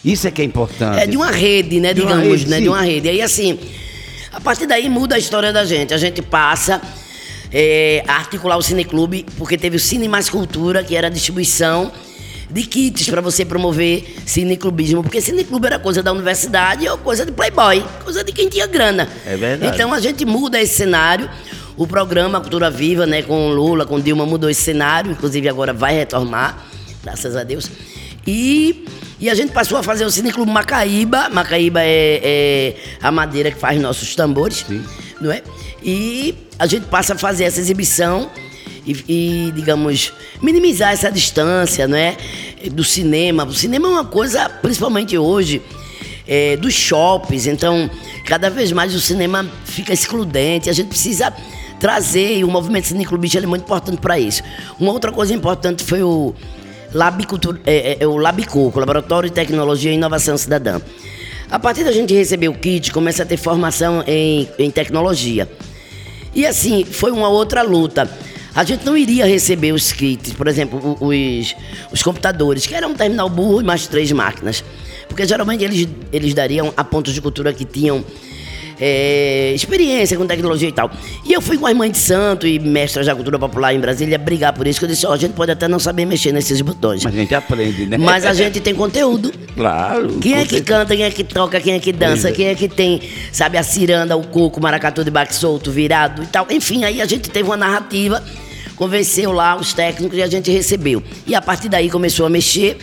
Isso 0.04 0.26
é 0.28 0.30
que 0.30 0.40
é 0.40 0.44
importante. 0.44 1.00
É 1.00 1.06
de 1.06 1.16
uma 1.16 1.30
rede, 1.30 1.80
né? 1.80 1.92
De 1.92 2.00
uma 2.00 2.12
digamos, 2.12 2.38
rede, 2.40 2.50
né? 2.50 2.56
sim. 2.56 2.62
De 2.62 2.68
uma 2.68 2.82
rede. 2.82 3.08
Aí 3.08 3.20
assim, 3.20 3.58
a 4.32 4.40
partir 4.40 4.66
daí 4.66 4.88
muda 4.88 5.16
a 5.16 5.18
história 5.18 5.52
da 5.52 5.64
gente. 5.64 5.92
A 5.92 5.98
gente 5.98 6.22
passa 6.22 6.80
é, 7.52 8.04
a 8.06 8.14
articular 8.14 8.56
o 8.56 8.62
Cineclube, 8.62 9.26
porque 9.36 9.58
teve 9.58 9.76
o 9.76 9.80
Cine 9.80 10.08
Mais 10.08 10.30
Cultura, 10.30 10.84
que 10.84 10.94
era 10.94 11.08
a 11.08 11.10
distribuição 11.10 11.90
de 12.50 12.62
kits 12.62 13.08
para 13.08 13.20
você 13.20 13.44
promover 13.44 14.04
cineclubismo. 14.24 15.02
Porque 15.02 15.20
cineclube 15.20 15.66
era 15.66 15.78
coisa 15.78 16.02
da 16.02 16.12
universidade 16.12 16.88
ou 16.88 16.98
coisa 16.98 17.26
de 17.26 17.32
playboy, 17.32 17.84
coisa 18.04 18.22
de 18.22 18.32
quem 18.32 18.48
tinha 18.48 18.66
grana. 18.66 19.08
É 19.26 19.36
verdade. 19.36 19.74
Então 19.74 19.92
a 19.92 20.00
gente 20.00 20.24
muda 20.24 20.60
esse 20.60 20.74
cenário. 20.74 21.28
O 21.76 21.86
programa 21.86 22.40
Cultura 22.40 22.70
Viva, 22.70 23.06
né, 23.06 23.22
com 23.22 23.50
Lula, 23.50 23.84
com 23.84 24.00
Dilma, 24.00 24.24
mudou 24.24 24.48
esse 24.48 24.62
cenário. 24.62 25.12
Inclusive 25.12 25.48
agora 25.48 25.72
vai 25.74 25.94
retomar, 25.94 26.66
graças 27.02 27.36
a 27.36 27.44
Deus. 27.44 27.70
E, 28.26 28.86
e 29.20 29.28
a 29.28 29.34
gente 29.34 29.52
passou 29.52 29.76
a 29.76 29.82
fazer 29.82 30.04
o 30.04 30.10
Cineclube 30.10 30.50
Macaíba. 30.50 31.28
Macaíba 31.28 31.82
é, 31.82 32.20
é 32.22 32.76
a 33.02 33.10
madeira 33.12 33.50
que 33.50 33.58
faz 33.58 33.78
nossos 33.80 34.14
tambores, 34.16 34.64
não 35.20 35.30
é? 35.30 35.42
E 35.82 36.34
a 36.58 36.66
gente 36.66 36.86
passa 36.86 37.12
a 37.12 37.18
fazer 37.18 37.44
essa 37.44 37.60
exibição 37.60 38.30
e, 38.86 39.04
e, 39.08 39.52
digamos, 39.54 40.12
minimizar 40.40 40.92
essa 40.92 41.10
distância, 41.10 41.86
não 41.86 41.96
é? 41.96 42.16
Do 42.72 42.82
cinema. 42.82 43.44
O 43.44 43.52
cinema 43.52 43.86
é 43.86 43.90
uma 43.90 44.04
coisa, 44.04 44.48
principalmente 44.48 45.16
hoje, 45.18 45.60
é, 46.26 46.56
dos 46.56 46.72
shoppings. 46.72 47.46
Então, 47.46 47.90
cada 48.24 48.48
vez 48.48 48.72
mais 48.72 48.94
o 48.94 49.00
cinema 49.00 49.46
fica 49.64 49.92
excludente. 49.92 50.70
A 50.70 50.72
gente 50.72 50.88
precisa 50.88 51.32
trazer, 51.78 52.38
e 52.38 52.44
o 52.44 52.48
movimento 52.48 52.86
cineclubista 52.86 53.38
ele 53.38 53.46
é 53.46 53.48
muito 53.48 53.62
importante 53.62 53.98
para 53.98 54.18
isso. 54.18 54.42
Uma 54.78 54.92
outra 54.92 55.12
coisa 55.12 55.34
importante 55.34 55.84
foi 55.84 56.02
o 56.02 56.34
Labicultura, 56.92 57.60
é, 57.66 57.98
é, 58.00 58.06
o 58.06 58.16
Labicoco, 58.16 58.78
Laboratório 58.78 59.28
de 59.28 59.34
Tecnologia 59.34 59.90
e 59.90 59.94
Inovação 59.94 60.36
Cidadã. 60.36 60.80
A 61.50 61.58
partir 61.58 61.84
da 61.84 61.92
gente 61.92 62.12
receber 62.14 62.48
o 62.48 62.54
kit, 62.54 62.92
começa 62.92 63.22
a 63.22 63.26
ter 63.26 63.36
formação 63.36 64.02
em, 64.06 64.48
em 64.58 64.70
tecnologia. 64.70 65.48
E 66.34 66.44
assim, 66.44 66.84
foi 66.84 67.12
uma 67.12 67.28
outra 67.28 67.62
luta. 67.62 68.10
A 68.54 68.64
gente 68.64 68.84
não 68.84 68.96
iria 68.96 69.26
receber 69.26 69.72
os 69.72 69.92
kits, 69.92 70.32
por 70.32 70.48
exemplo, 70.48 70.96
os, 71.00 71.54
os 71.92 72.02
computadores, 72.02 72.66
que 72.66 72.74
era 72.74 72.88
um 72.88 72.94
terminal 72.94 73.28
burro 73.28 73.60
e 73.60 73.64
mais 73.64 73.86
três 73.86 74.10
máquinas. 74.12 74.64
Porque 75.08 75.26
geralmente 75.26 75.62
eles, 75.62 75.88
eles 76.12 76.34
dariam 76.34 76.72
a 76.76 76.82
pontos 76.82 77.14
de 77.14 77.20
cultura 77.20 77.52
que 77.52 77.64
tinham 77.64 78.04
é, 78.78 79.52
experiência 79.54 80.16
com 80.16 80.26
tecnologia 80.26 80.68
e 80.68 80.72
tal. 80.72 80.90
E 81.24 81.32
eu 81.32 81.40
fui 81.40 81.56
com 81.56 81.66
a 81.66 81.70
irmã 81.70 81.90
de 81.90 81.98
santo 81.98 82.46
e 82.46 82.58
mestra 82.58 83.02
da 83.04 83.14
cultura 83.14 83.38
popular 83.38 83.74
em 83.74 83.80
Brasília 83.80 84.18
brigar 84.18 84.52
por 84.52 84.66
isso, 84.66 84.78
que 84.78 84.84
eu 84.84 84.88
disse, 84.88 85.06
ó, 85.06 85.12
a 85.12 85.16
gente 85.16 85.32
pode 85.32 85.50
até 85.50 85.66
não 85.68 85.78
saber 85.78 86.04
mexer 86.04 86.32
nesses 86.32 86.60
botões. 86.60 87.04
Mas 87.04 87.14
a 87.14 87.16
gente 87.16 87.34
aprende, 87.34 87.86
né? 87.86 87.96
Mas 87.96 88.24
a 88.24 88.34
gente 88.34 88.60
tem 88.60 88.74
conteúdo. 88.74 89.32
Claro. 89.54 90.18
Quem 90.20 90.34
é 90.34 90.44
que 90.44 90.60
canta, 90.60 90.94
quem 90.94 91.04
é 91.04 91.10
que 91.10 91.24
toca, 91.24 91.60
quem 91.60 91.74
é 91.74 91.78
que 91.78 91.92
dança, 91.92 92.28
é. 92.28 92.32
quem 92.32 92.48
é 92.48 92.54
que 92.54 92.68
tem, 92.68 93.00
sabe, 93.32 93.56
a 93.56 93.62
ciranda, 93.62 94.16
o 94.16 94.26
coco, 94.26 94.60
o 94.60 94.62
maracatu 94.62 95.02
de 95.02 95.10
baque 95.10 95.34
solto, 95.34 95.70
virado 95.70 96.22
e 96.22 96.26
tal. 96.26 96.46
Enfim, 96.50 96.84
aí 96.84 97.00
a 97.00 97.06
gente 97.06 97.30
teve 97.30 97.48
uma 97.48 97.56
narrativa, 97.56 98.22
convenceu 98.76 99.32
lá 99.32 99.56
os 99.56 99.72
técnicos 99.72 100.18
e 100.18 100.22
a 100.22 100.26
gente 100.26 100.50
recebeu. 100.50 101.02
E 101.26 101.34
a 101.34 101.40
partir 101.40 101.68
daí 101.68 101.88
começou 101.88 102.26
a 102.26 102.30
mexer. 102.30 102.76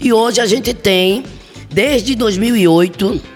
E 0.00 0.12
hoje 0.12 0.40
a 0.40 0.46
gente 0.46 0.74
tem, 0.74 1.22
desde 1.70 2.16
2008, 2.16 3.31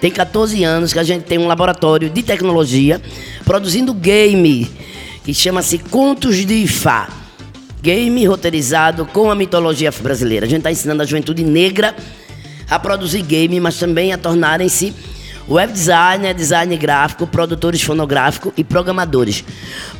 tem 0.00 0.10
14 0.10 0.62
anos 0.62 0.92
que 0.92 0.98
a 0.98 1.04
gente 1.04 1.24
tem 1.24 1.38
um 1.38 1.46
laboratório 1.46 2.10
de 2.10 2.22
tecnologia 2.22 3.00
produzindo 3.44 3.94
game 3.94 4.70
que 5.24 5.34
chama-se 5.34 5.78
Contos 5.78 6.36
de 6.46 6.54
Ifá. 6.54 7.08
Game 7.82 8.24
roteirizado 8.26 9.06
com 9.06 9.30
a 9.30 9.34
mitologia 9.34 9.90
brasileira. 9.90 10.46
A 10.46 10.48
gente 10.48 10.58
está 10.58 10.70
ensinando 10.70 11.02
a 11.02 11.06
juventude 11.06 11.44
negra 11.44 11.94
a 12.68 12.78
produzir 12.78 13.22
game, 13.22 13.58
mas 13.60 13.78
também 13.78 14.12
a 14.12 14.18
tornarem-se 14.18 14.94
web 15.48 15.72
designer, 15.72 16.34
design 16.34 16.76
gráfico, 16.76 17.26
produtores 17.26 17.82
fonográficos 17.82 18.52
e 18.56 18.64
programadores. 18.64 19.44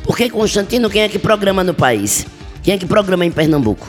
Porque, 0.03 0.29
Constantino, 0.29 0.89
quem 0.89 1.03
é 1.03 1.09
que 1.09 1.17
programa 1.17 1.63
no 1.63 1.73
país? 1.73 2.25
Quem 2.63 2.73
é 2.73 2.77
que 2.77 2.85
programa 2.85 3.25
em 3.25 3.31
Pernambuco? 3.31 3.87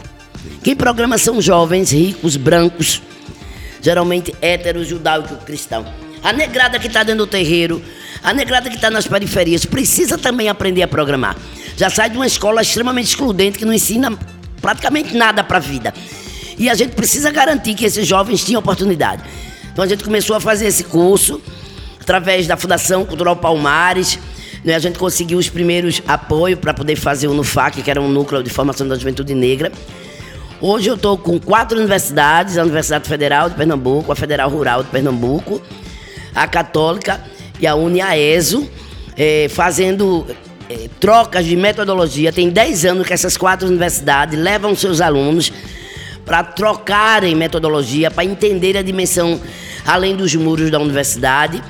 Quem 0.63 0.77
programa 0.77 1.19
são 1.19 1.41
jovens, 1.41 1.93
ricos, 1.93 2.37
brancos, 2.37 3.03
geralmente 3.89 4.35
hétero, 4.43 4.85
judaico, 4.85 5.35
cristão. 5.47 5.83
A 6.23 6.31
negrada 6.31 6.79
que 6.79 6.89
está 6.89 7.03
dentro 7.03 7.25
do 7.25 7.27
terreiro, 7.27 7.83
a 8.23 8.35
negrada 8.35 8.69
que 8.69 8.77
está 8.77 8.91
nas 8.91 9.07
periferias, 9.07 9.65
precisa 9.65 10.19
também 10.19 10.51
aprender 10.51 10.83
a 10.83 10.89
programar. 10.89 11.35
Já 11.75 11.89
sai 11.89 12.11
de 12.11 12.17
uma 12.17 12.27
escola 12.27 12.61
extremamente 12.61 13.07
excludente 13.07 13.59
que 13.59 13.65
não 13.65 13.73
ensina 13.73 14.13
praticamente 14.61 15.17
nada 15.17 15.43
para 15.43 15.57
a 15.57 15.61
vida. 15.61 15.95
E 16.59 16.69
a 16.69 16.75
gente 16.75 16.91
precisa 16.95 17.31
garantir 17.31 17.75
que 17.75 17.87
esses 17.87 18.07
jovens 18.07 18.45
tenham 18.45 18.59
oportunidade. 18.59 19.23
Então 19.73 19.83
a 19.83 19.89
gente 19.89 20.05
começou 20.05 20.37
a 20.37 20.41
fazer 20.41 20.67
esse 20.67 20.85
curso 20.85 21.41
através 21.99 22.47
da 22.47 22.59
Fundação 22.59 23.07
Cultural 23.07 23.37
Palmares. 23.37 24.19
né? 24.63 24.75
A 24.75 24.79
gente 24.79 24.99
conseguiu 24.99 25.39
os 25.39 25.49
primeiros 25.49 26.03
apoios 26.07 26.59
para 26.59 26.75
poder 26.75 26.97
fazer 26.97 27.27
o 27.27 27.33
NUFAC, 27.33 27.81
que 27.81 27.91
era 27.91 28.03
um 28.03 28.09
núcleo 28.09 28.43
de 28.43 28.51
formação 28.51 28.87
da 28.87 28.97
juventude 28.97 29.35
negra. 29.35 29.73
Hoje 30.61 30.91
eu 30.91 30.97
estou 30.97 31.17
com 31.17 31.39
quatro 31.39 31.79
universidades, 31.79 32.59
a 32.59 32.63
Universidade 32.63 33.09
Federal 33.09 33.49
de 33.49 33.55
Pernambuco, 33.55 34.11
a 34.11 34.17
Federal 34.17 34.51
Rural 34.51 34.83
de 34.83 34.91
Pernambuco, 34.91 35.63
a 36.35 36.49
Católica 36.49 37.21
e 37.61 37.67
a 37.67 37.77
Uniaeso, 37.77 38.69
eh, 39.17 39.47
fazendo 39.51 40.27
eh, 40.69 40.89
trocas 40.99 41.45
de 41.45 41.55
metodologia. 41.55 42.33
Tem 42.33 42.51
10 42.51 42.87
anos 42.87 43.07
que 43.07 43.13
essas 43.13 43.37
quatro 43.37 43.69
universidades 43.69 44.37
levam 44.37 44.75
seus 44.75 45.01
alunos 45.01 45.53
para 46.25 46.43
trocarem 46.43 47.37
metodologia, 47.37 48.11
para 48.11 48.25
entender 48.25 48.77
a 48.77 48.83
dimensão 48.83 49.41
além 49.87 50.17
dos 50.17 50.35
muros 50.35 50.73
da 50.73 50.81
universidade. 50.81 51.63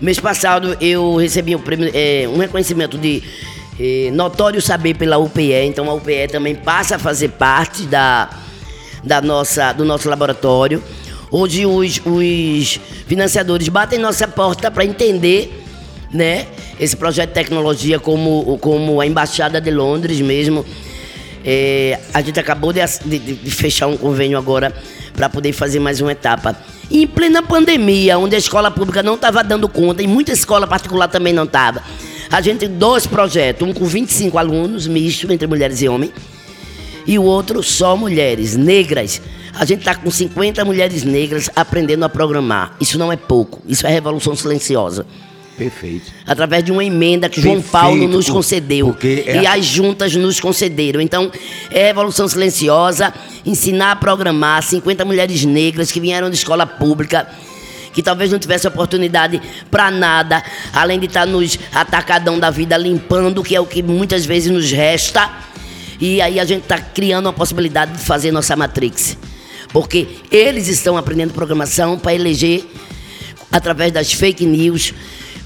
Mês 0.00 0.18
passado 0.18 0.74
eu 0.80 1.16
recebi 1.16 1.54
prêmio, 1.58 1.90
eh, 1.92 2.26
um 2.26 2.38
reconhecimento 2.38 2.96
de 2.96 3.22
eh, 3.78 4.10
notório 4.12 4.60
saber 4.62 4.94
pela 4.94 5.18
UPE, 5.18 5.52
então 5.64 5.88
a 5.90 5.94
UPE 5.94 6.28
também 6.30 6.54
passa 6.54 6.96
a 6.96 6.98
fazer 6.98 7.28
parte 7.30 7.82
da, 7.84 8.28
da 9.02 9.20
nossa, 9.20 9.72
do 9.72 9.84
nosso 9.84 10.08
laboratório. 10.08 10.82
Hoje 11.30 11.66
os, 11.66 12.00
os 12.04 12.78
financiadores 13.06 13.68
batem 13.68 13.98
nossa 13.98 14.28
porta 14.28 14.70
para 14.70 14.84
entender 14.84 15.62
né, 16.12 16.46
esse 16.78 16.96
projeto 16.96 17.30
de 17.30 17.34
tecnologia 17.34 17.98
como, 17.98 18.56
como 18.58 19.00
a 19.00 19.06
Embaixada 19.06 19.60
de 19.60 19.70
Londres 19.70 20.20
mesmo. 20.20 20.64
É, 21.46 21.98
a 22.14 22.22
gente 22.22 22.40
acabou 22.40 22.72
de, 22.72 22.80
de- 23.04 23.18
de- 23.18 23.50
fechar 23.50 23.86
um 23.86 23.96
convênio 23.96 24.38
agora 24.38 24.72
para 25.14 25.28
poder 25.28 25.52
fazer 25.52 25.78
mais 25.78 26.00
uma 26.00 26.12
etapa. 26.12 26.56
Em 26.90 27.06
plena 27.06 27.42
pandemia, 27.42 28.18
onde 28.18 28.34
a 28.34 28.38
escola 28.38 28.70
pública 28.70 29.02
não 29.02 29.14
estava 29.14 29.42
dando 29.44 29.68
conta, 29.68 30.02
e 30.02 30.06
muita 30.06 30.32
escola 30.32 30.66
particular 30.66 31.08
também 31.08 31.32
não 31.34 31.44
estava, 31.44 31.82
a 32.34 32.40
gente 32.40 32.58
tem 32.58 32.68
dois 32.68 33.06
projetos, 33.06 33.66
um 33.66 33.72
com 33.72 33.84
25 33.84 34.36
alunos, 34.36 34.88
misto 34.88 35.32
entre 35.32 35.46
mulheres 35.46 35.80
e 35.80 35.88
homens, 35.88 36.10
e 37.06 37.16
o 37.16 37.22
outro 37.22 37.62
só 37.62 37.96
mulheres 37.96 38.56
negras. 38.56 39.22
A 39.54 39.64
gente 39.64 39.80
está 39.80 39.94
com 39.94 40.10
50 40.10 40.64
mulheres 40.64 41.04
negras 41.04 41.48
aprendendo 41.54 42.04
a 42.04 42.08
programar. 42.08 42.74
Isso 42.80 42.98
não 42.98 43.12
é 43.12 43.16
pouco, 43.16 43.62
isso 43.68 43.86
é 43.86 43.90
revolução 43.90 44.34
silenciosa 44.34 45.06
Perfeito. 45.56 46.10
através 46.26 46.64
de 46.64 46.72
uma 46.72 46.84
emenda 46.84 47.28
que 47.28 47.40
João 47.40 47.54
Perfeito, 47.54 47.70
Paulo 47.70 48.08
nos 48.08 48.28
concedeu 48.28 48.96
é 49.00 49.40
e 49.40 49.46
as 49.46 49.64
juntas 49.64 50.16
nos 50.16 50.40
concederam. 50.40 51.00
Então, 51.00 51.30
é 51.70 51.86
Revolução 51.86 52.26
Silenciosa, 52.26 53.14
ensinar 53.46 53.92
a 53.92 53.96
programar 53.96 54.60
50 54.60 55.04
mulheres 55.04 55.44
negras 55.44 55.92
que 55.92 56.00
vieram 56.00 56.28
de 56.28 56.34
escola 56.34 56.66
pública, 56.66 57.28
que 57.94 58.02
talvez 58.02 58.30
não 58.30 58.38
tivessem 58.38 58.68
oportunidade 58.68 59.40
para 59.70 59.90
nada, 59.90 60.42
além 60.72 60.98
de 60.98 61.06
estar 61.06 61.24
nos 61.24 61.58
atacadão 61.72 62.38
da 62.38 62.50
vida 62.50 62.76
limpando, 62.76 63.42
que 63.42 63.54
é 63.54 63.60
o 63.60 63.66
que 63.66 63.82
muitas 63.82 64.26
vezes 64.26 64.50
nos 64.50 64.70
resta. 64.70 65.30
E 66.00 66.20
aí 66.20 66.40
a 66.40 66.44
gente 66.44 66.62
está 66.62 66.78
criando 66.78 67.26
uma 67.26 67.32
possibilidade 67.32 67.92
de 67.92 67.98
fazer 67.98 68.32
nossa 68.32 68.56
Matrix. 68.56 69.16
Porque 69.72 70.08
eles 70.30 70.68
estão 70.68 70.96
aprendendo 70.96 71.32
programação 71.32 71.98
para 71.98 72.14
eleger 72.14 72.64
através 73.50 73.92
das 73.92 74.12
fake 74.12 74.44
news, 74.44 74.92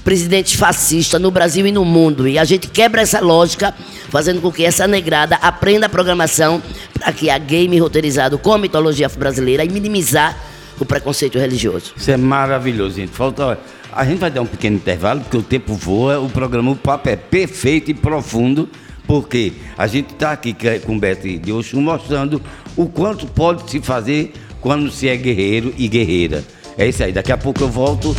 presidentes 0.03 0.53
fascistas 0.53 1.21
no 1.21 1.29
Brasil 1.29 1.67
e 1.67 1.71
no 1.71 1.85
mundo. 1.85 2.27
E 2.27 2.39
a 2.39 2.43
gente 2.43 2.67
quebra 2.67 3.01
essa 3.01 3.19
lógica, 3.19 3.73
fazendo 4.09 4.41
com 4.41 4.51
que 4.51 4.65
essa 4.65 4.87
negrada 4.87 5.35
aprenda 5.35 5.85
a 5.85 5.89
programação 5.89 6.61
para 6.93 7.11
que 7.13 7.29
a 7.29 7.37
game 7.37 7.77
roteirizado 7.77 8.39
com 8.39 8.53
a 8.53 8.57
mitologia 8.57 9.07
brasileira 9.07 9.63
e 9.63 9.69
minimizar 9.69 10.48
o 10.79 10.85
preconceito 10.85 11.37
religioso. 11.37 11.93
Isso 11.95 12.11
é 12.11 12.17
maravilhoso, 12.17 12.95
gente. 12.95 13.11
Falta. 13.11 13.59
A 13.91 14.05
gente 14.05 14.19
vai 14.19 14.29
dar 14.29 14.41
um 14.41 14.45
pequeno 14.45 14.75
intervalo, 14.75 15.21
porque 15.21 15.37
o 15.37 15.43
tempo 15.43 15.73
voa, 15.73 16.19
o 16.19 16.29
programa, 16.29 16.71
o 16.71 16.75
papo 16.75 17.09
é 17.09 17.15
perfeito 17.15 17.89
e 17.89 17.93
profundo, 17.93 18.69
porque 19.07 19.53
a 19.77 19.87
gente 19.87 20.13
está 20.13 20.31
aqui 20.31 20.55
com 20.85 20.95
o 20.95 20.99
Beto 20.99 21.27
de 21.27 21.51
Oxum 21.51 21.81
mostrando 21.81 22.41
o 22.77 22.87
quanto 22.87 23.25
pode 23.25 23.69
se 23.69 23.79
fazer 23.79 24.33
quando 24.61 24.91
se 24.91 25.09
é 25.09 25.17
guerreiro 25.17 25.73
e 25.77 25.87
guerreira. 25.87 26.43
É 26.77 26.87
isso 26.87 27.03
aí, 27.03 27.11
daqui 27.11 27.31
a 27.31 27.37
pouco 27.37 27.63
eu 27.63 27.67
volto. 27.67 28.15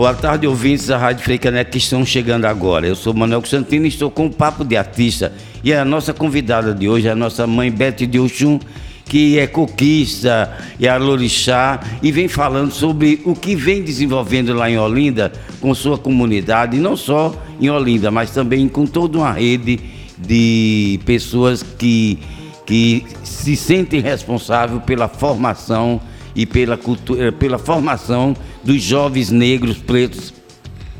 Boa 0.00 0.14
tarde, 0.14 0.46
ouvintes 0.46 0.86
da 0.86 0.96
Rádio 0.96 1.22
Freicaneca 1.22 1.72
que 1.72 1.76
estão 1.76 2.06
chegando 2.06 2.46
agora. 2.46 2.86
Eu 2.86 2.96
sou 2.96 3.12
Manuel 3.12 3.42
Constantino 3.42 3.84
e 3.84 3.88
estou 3.88 4.10
com 4.10 4.24
o 4.24 4.30
Papo 4.30 4.64
de 4.64 4.74
Artista. 4.74 5.30
E 5.62 5.74
a 5.74 5.84
nossa 5.84 6.14
convidada 6.14 6.74
de 6.74 6.88
hoje 6.88 7.06
é 7.06 7.10
a 7.10 7.14
nossa 7.14 7.46
mãe 7.46 7.70
Beth 7.70 8.06
de 8.06 8.18
Oxum, 8.18 8.58
que 9.04 9.38
é 9.38 9.46
coquista 9.46 10.56
e 10.78 10.86
é 10.86 10.88
alorixá 10.88 11.80
e 12.02 12.10
vem 12.10 12.28
falando 12.28 12.72
sobre 12.72 13.20
o 13.26 13.34
que 13.34 13.54
vem 13.54 13.82
desenvolvendo 13.82 14.54
lá 14.54 14.70
em 14.70 14.78
Olinda 14.78 15.30
com 15.60 15.74
sua 15.74 15.98
comunidade, 15.98 16.78
e 16.78 16.80
não 16.80 16.96
só 16.96 17.34
em 17.60 17.68
Olinda, 17.68 18.10
mas 18.10 18.30
também 18.30 18.66
com 18.68 18.86
toda 18.86 19.18
uma 19.18 19.32
rede 19.32 19.80
de 20.16 20.98
pessoas 21.04 21.62
que, 21.62 22.18
que 22.64 23.04
se 23.22 23.54
sentem 23.54 24.00
responsáveis 24.00 24.82
pela 24.84 25.08
formação 25.08 26.00
e 26.34 26.46
pela, 26.46 26.78
cultura, 26.78 27.30
pela 27.32 27.58
formação 27.58 28.34
dos 28.62 28.82
jovens 28.82 29.30
negros 29.30 29.78
pretos 29.78 30.32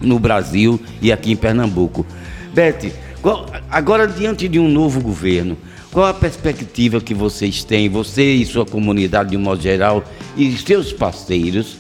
no 0.01 0.19
Brasil 0.19 0.81
e 1.01 1.13
aqui 1.13 1.33
em 1.33 1.37
Pernambuco. 1.37 2.07
Beth, 2.55 2.93
qual, 3.23 3.47
agora 3.71 4.07
diante 4.07 4.49
de 4.49 4.59
um 4.59 4.69
novo 4.69 5.01
governo, 5.01 5.57
qual 5.93 6.07
a 6.07 6.15
perspectiva 6.15 7.01
que 7.01 7.15
vocês 7.15 7.65
têm, 7.65 7.89
você 7.89 8.35
e 8.35 8.47
sua 8.47 8.65
comunidade 8.65 9.31
de 9.31 9.37
um 9.37 9.41
modo 9.41 9.61
geral, 9.61 10.05
e 10.37 10.57
seus 10.57 10.93
parceiros, 10.93 11.79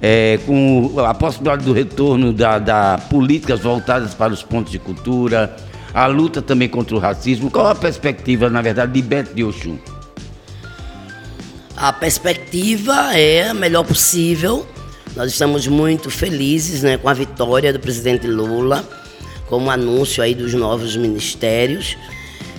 é, 0.00 0.38
com 0.44 0.94
a 0.98 1.14
possibilidade 1.14 1.64
do 1.64 1.72
retorno 1.72 2.32
da, 2.32 2.58
da, 2.58 2.98
políticas 3.08 3.60
voltadas 3.60 4.14
para 4.14 4.32
os 4.32 4.42
pontos 4.42 4.72
de 4.72 4.78
cultura, 4.78 5.56
a 5.94 6.06
luta 6.06 6.42
também 6.42 6.68
contra 6.68 6.96
o 6.96 6.98
racismo? 6.98 7.50
Qual 7.50 7.66
a 7.66 7.74
perspectiva, 7.74 8.50
na 8.50 8.60
verdade, 8.60 8.92
de 8.92 9.02
Beto 9.02 9.34
de 9.34 9.44
Oxum? 9.44 9.78
A 11.76 11.92
perspectiva 11.92 13.16
é 13.16 13.48
a 13.48 13.54
melhor 13.54 13.84
possível. 13.84 14.66
Nós 15.14 15.30
estamos 15.30 15.66
muito 15.66 16.10
felizes 16.10 16.82
né, 16.82 16.96
com 16.96 17.08
a 17.08 17.12
vitória 17.12 17.70
do 17.70 17.78
presidente 17.78 18.26
Lula, 18.26 18.82
com 19.46 19.62
o 19.62 19.70
anúncio 19.70 20.22
aí 20.22 20.34
dos 20.34 20.54
novos 20.54 20.96
ministérios. 20.96 21.98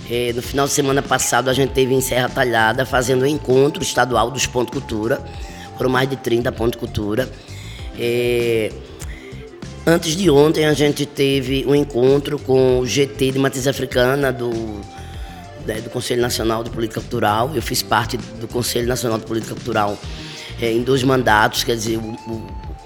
É, 0.10 0.32
no 0.34 0.42
final 0.42 0.68
de 0.68 0.74
semana 0.74 1.02
passado, 1.02 1.50
a 1.50 1.54
gente 1.54 1.72
teve 1.72 1.96
em 1.96 2.02
Serra 2.02 2.30
Talhada 2.30 2.86
fazendo 2.86 3.24
o 3.24 3.28
encontro 3.28 3.82
estadual 3.82 4.30
dos 4.30 4.46
Pontos 4.46 4.72
Cultura. 4.72 5.20
Foram 5.78 5.90
mais 5.90 6.08
de 6.08 6.16
30 6.16 6.52
Pontos 6.52 6.80
Cultura. 6.80 7.28
É, 7.98 8.72
antes 9.88 10.16
de 10.16 10.30
ontem, 10.30 10.66
a 10.66 10.74
gente 10.74 11.08
teve 11.08 11.66
um 11.66 11.74
encontro 11.74 12.38
com 12.38 12.80
o 12.80 12.86
GT 12.86 13.32
de 13.32 13.40
Matriz 13.40 13.68
Africana 13.68 14.32
do, 14.32 14.52
né, 15.66 15.82
do 15.82 15.90
Conselho 15.90 16.22
Nacional 16.22 16.64
de 16.64 16.70
Política 16.70 17.02
Cultural. 17.02 17.50
Eu 17.56 17.64
fiz 17.64 17.82
parte 17.82 18.16
do 18.16 18.48
Conselho 18.48 18.88
Nacional 18.88 19.18
de 19.18 19.26
Política 19.26 19.56
Cultural 19.56 19.98
é, 20.62 20.72
em 20.72 20.82
dois 20.82 21.04
mandatos, 21.04 21.64
quer 21.64 21.76
dizer, 21.76 21.98
o, 21.98 22.44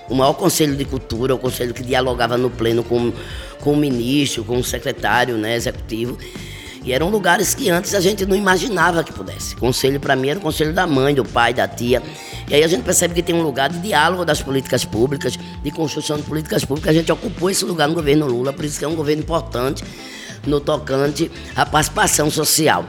o, 0.10 0.16
maior 0.16 0.34
conselho 0.34 0.76
de 0.76 0.86
cultura, 0.86 1.36
o 1.36 1.38
conselho 1.38 1.74
que 1.74 1.84
dialogava 1.84 2.38
no 2.38 2.50
pleno 2.50 2.84
com, 2.84 3.12
com 3.60 3.74
o 3.74 3.78
ministro, 3.78 4.44
com 4.44 4.58
o 4.58 4.64
secretário 4.64 5.38
né, 5.38 5.56
executivo. 5.56 6.18
E 6.84 6.94
eram 6.94 7.10
lugares 7.10 7.54
que 7.54 7.70
antes 7.70 7.94
a 7.94 8.00
gente 8.00 8.26
não 8.26 8.36
imaginava 8.36 9.04
que 9.04 9.12
pudesse. 9.12 9.56
Conselho 9.58 10.00
para 10.00 10.16
mim 10.16 10.30
era 10.30 10.40
o 10.40 10.42
conselho 10.42 10.72
da 10.72 10.88
mãe, 10.88 11.14
do 11.14 11.26
pai, 11.26 11.54
da 11.54 11.68
tia. 11.68 12.02
E 12.50 12.56
aí 12.56 12.64
a 12.64 12.68
gente 12.68 12.84
percebe 12.84 13.14
que 13.14 13.22
tem 13.22 13.36
um 13.36 13.42
lugar 13.42 13.70
de 13.70 13.80
diálogo 13.80 14.24
das 14.24 14.42
políticas 14.42 14.86
públicas, 14.86 15.38
de 15.62 15.72
construção 15.72 16.16
de 16.16 16.24
políticas 16.24 16.64
públicas. 16.64 16.90
A 16.90 16.94
gente 16.98 17.12
ocupou 17.12 17.50
esse 17.50 17.66
lugar 17.66 17.90
no 17.90 17.94
governo 17.94 18.26
Lula, 18.26 18.54
por 18.54 18.64
isso 18.64 18.80
que 18.80 18.86
é 18.86 18.88
um 18.88 18.96
governo 18.96 19.22
importante 19.22 19.84
no 20.46 20.62
tocante 20.62 21.30
à 21.56 21.66
participação 21.66 22.32
social. 22.32 22.86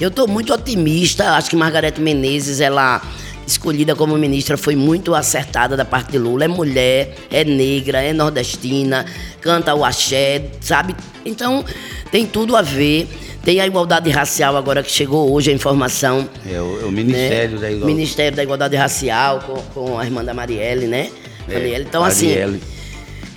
Eu 0.00 0.08
estou 0.08 0.26
muito 0.28 0.52
otimista, 0.52 1.32
acho 1.32 1.50
que 1.50 1.56
Margarete 1.56 2.00
Menezes, 2.00 2.60
ela 2.60 3.02
escolhida 3.46 3.94
como 3.94 4.16
ministra 4.16 4.56
foi 4.56 4.76
muito 4.76 5.14
acertada 5.14 5.76
da 5.76 5.84
parte 5.84 6.12
de 6.12 6.18
Lula. 6.18 6.44
É 6.44 6.48
mulher, 6.48 7.14
é 7.30 7.44
negra, 7.44 8.02
é 8.02 8.12
nordestina, 8.12 9.04
canta 9.40 9.74
o 9.74 9.84
axé, 9.84 10.42
sabe? 10.60 10.94
Então 11.24 11.64
tem 12.10 12.26
tudo 12.26 12.56
a 12.56 12.62
ver. 12.62 13.08
Tem 13.44 13.60
a 13.60 13.66
igualdade 13.66 14.08
racial 14.08 14.56
agora 14.56 14.82
que 14.82 14.90
chegou 14.90 15.30
hoje 15.30 15.50
a 15.50 15.54
informação. 15.54 16.26
É 16.50 16.58
o, 16.60 16.80
é 16.80 16.84
o 16.86 16.90
Ministério 16.90 17.56
né? 17.56 17.60
da 17.60 17.68
Igualdade. 17.68 17.94
Ministério 17.94 18.36
da 18.36 18.42
Igualdade 18.42 18.76
Racial 18.76 19.40
com, 19.40 19.62
com 19.74 19.98
a 19.98 20.04
irmã 20.04 20.24
da 20.24 20.32
Marielle, 20.32 20.86
né? 20.86 21.10
É, 21.46 21.52
Marielle. 21.52 21.84
Então, 21.86 22.00
Marielle. 22.00 22.56
assim. 22.56 22.74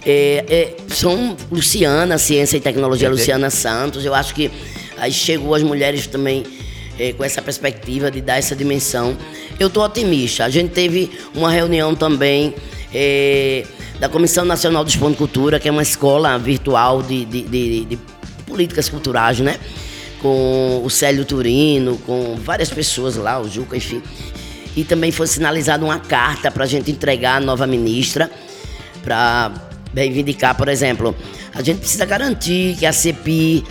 É, 0.06 0.46
é, 0.48 0.76
são 0.88 1.36
Luciana, 1.52 2.18
Ciência 2.18 2.56
e 2.56 2.62
Tecnologia, 2.62 3.10
É, 3.10 3.12
Luciana 3.12 3.50
Santos. 3.50 4.06
Eu 4.06 4.16
acho 4.16 4.34
que 4.34 4.50
aí 4.98 5.12
chegou 5.12 5.54
as 5.54 5.62
mulheres 5.62 6.08
também 6.08 6.46
é, 7.00 7.14
com 7.14 7.24
essa 7.24 7.42
perspectiva 7.42 8.10
de 8.10 8.22
dar 8.22 8.38
essa 8.38 8.56
dimensão. 8.56 9.18
Eu 9.60 9.68
estou 9.68 9.84
otimista. 9.84 10.46
A 10.46 10.50
gente 10.50 10.72
teve 10.72 11.12
uma 11.34 11.52
reunião 11.52 11.96
também 11.96 12.54
é, 12.94 13.66
da 14.00 14.10
Comissão 14.10 14.46
Nacional 14.46 14.84
do 14.84 14.90
de 14.90 14.98
Cultura, 14.98 15.60
que 15.60 15.68
é 15.68 15.72
uma 15.72 15.84
escola 15.84 16.38
virtual 16.38 17.02
de, 17.02 17.26
de, 17.26 17.42
de, 17.44 17.86
de 17.86 18.00
políticas 18.46 18.90
culturais, 18.90 19.40
né? 19.40 19.58
Com 20.22 20.82
o 20.84 20.90
Célio 20.90 21.26
Turino, 21.26 21.98
com 22.00 22.36
várias 22.36 22.70
pessoas 22.70 23.16
lá, 23.16 23.40
o 23.40 23.48
Juca, 23.48 23.78
enfim. 23.78 24.02
E 24.76 24.84
também 24.84 25.12
foi 25.12 25.28
sinalizada 25.28 25.84
uma 25.84 26.00
carta 26.00 26.50
para 26.52 26.64
a 26.64 26.68
gente 26.68 26.90
entregar 26.92 27.38
à 27.38 27.40
nova 27.40 27.68
ministra, 27.68 28.30
para 29.04 29.52
reivindicar, 29.96 30.56
por 30.56 30.68
exemplo, 30.68 31.16
a 31.54 31.64
gente 31.64 31.80
precisa 31.80 32.06
garantir 32.06 32.76
que 32.78 32.86
a 32.86 32.94
CPI 32.94 33.64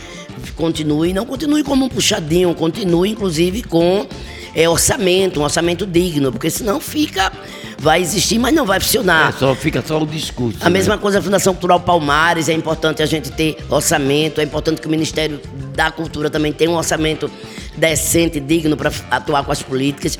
continue, 0.56 1.12
não 1.12 1.26
continue 1.26 1.62
como 1.62 1.84
um 1.84 1.88
puxadinho, 1.88 2.54
continue 2.54 3.10
inclusive 3.10 3.62
com 3.62 4.06
é, 4.54 4.68
orçamento, 4.68 5.38
um 5.38 5.42
orçamento 5.42 5.84
digno, 5.84 6.32
porque 6.32 6.48
senão 6.48 6.80
fica, 6.80 7.30
vai 7.78 8.00
existir, 8.00 8.38
mas 8.38 8.54
não 8.54 8.64
vai 8.64 8.80
funcionar. 8.80 9.28
É, 9.28 9.32
só, 9.38 9.54
fica 9.54 9.82
só 9.86 10.00
o 10.00 10.06
discurso. 10.06 10.58
A 10.62 10.64
né? 10.64 10.70
mesma 10.70 10.96
coisa 10.96 11.18
a 11.18 11.22
Fundação 11.22 11.52
Cultural 11.52 11.80
Palmares, 11.80 12.48
é 12.48 12.54
importante 12.54 13.02
a 13.02 13.06
gente 13.06 13.30
ter 13.30 13.58
orçamento, 13.68 14.40
é 14.40 14.44
importante 14.44 14.80
que 14.80 14.86
o 14.86 14.90
Ministério 14.90 15.40
da 15.74 15.90
Cultura 15.90 16.30
também 16.30 16.52
tenha 16.52 16.70
um 16.70 16.76
orçamento 16.76 17.30
decente, 17.76 18.40
digno 18.40 18.76
para 18.76 18.90
atuar 19.10 19.44
com 19.44 19.52
as 19.52 19.62
políticas. 19.62 20.18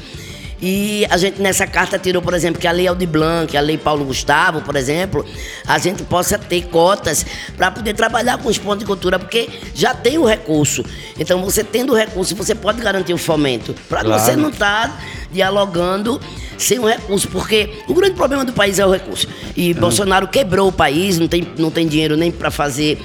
E 0.60 1.06
a 1.10 1.16
gente 1.18 1.40
nessa 1.40 1.66
carta 1.66 1.98
tirou, 1.98 2.22
por 2.22 2.32
exemplo, 2.32 2.60
que 2.60 2.66
a 2.66 2.72
Lei 2.72 2.86
Aldir 2.86 3.08
Blanc, 3.08 3.54
a 3.56 3.60
Lei 3.60 3.76
Paulo 3.76 4.04
Gustavo, 4.04 4.62
por 4.62 4.74
exemplo, 4.74 5.24
a 5.66 5.78
gente 5.78 6.02
possa 6.04 6.38
ter 6.38 6.62
cotas 6.68 7.26
para 7.56 7.70
poder 7.70 7.92
trabalhar 7.94 8.38
com 8.38 8.48
os 8.48 8.56
pontos 8.56 8.80
de 8.80 8.86
cultura, 8.86 9.18
porque 9.18 9.48
já 9.74 9.92
tem 9.92 10.16
o 10.16 10.24
recurso. 10.24 10.82
Então, 11.18 11.42
você 11.44 11.62
tendo 11.62 11.92
o 11.92 11.96
recurso, 11.96 12.34
você 12.34 12.54
pode 12.54 12.80
garantir 12.80 13.12
o 13.12 13.18
fomento. 13.18 13.74
Para 13.88 14.02
Claro. 14.02 14.22
você 14.22 14.34
não 14.34 14.48
estar 14.48 14.98
dialogando 15.30 16.20
sem 16.56 16.78
o 16.78 16.86
recurso, 16.86 17.28
porque 17.28 17.70
o 17.86 17.92
grande 17.92 18.14
problema 18.14 18.42
do 18.44 18.52
país 18.54 18.78
é 18.78 18.86
o 18.86 18.90
recurso. 18.90 19.28
E 19.54 19.74
Bolsonaro 19.74 20.26
quebrou 20.26 20.68
o 20.68 20.72
país, 20.72 21.18
não 21.18 21.28
tem, 21.28 21.46
não 21.58 21.70
tem 21.70 21.86
dinheiro 21.86 22.16
nem 22.16 22.30
para 22.32 22.50
fazer 22.50 22.98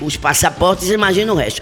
os 0.00 0.16
passaportes, 0.16 0.90
imagina 0.90 1.30
o 1.32 1.36
resto. 1.36 1.60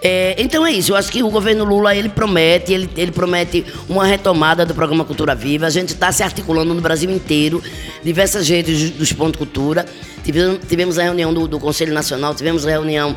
É, 0.00 0.36
então 0.38 0.64
é 0.64 0.70
isso, 0.70 0.92
eu 0.92 0.96
acho 0.96 1.10
que 1.10 1.22
o 1.22 1.30
governo 1.30 1.64
Lula 1.64 1.94
ele 1.94 2.08
promete, 2.08 2.72
ele, 2.72 2.88
ele 2.96 3.10
promete 3.10 3.64
uma 3.88 4.04
retomada 4.04 4.64
do 4.64 4.74
programa 4.74 5.04
Cultura 5.04 5.34
Viva. 5.34 5.66
A 5.66 5.70
gente 5.70 5.90
está 5.90 6.12
se 6.12 6.22
articulando 6.22 6.72
no 6.72 6.80
Brasil 6.80 7.10
inteiro, 7.10 7.62
diversas 8.02 8.48
redes 8.48 8.90
dos 8.90 9.12
pontos 9.12 9.38
cultura. 9.38 9.84
Tivemos, 10.68 10.98
a 10.98 11.02
reunião 11.02 11.34
do, 11.34 11.48
do 11.48 11.58
Conselho 11.58 11.92
Nacional, 11.92 12.34
tivemos 12.34 12.66
a 12.66 12.70
reunião 12.70 13.16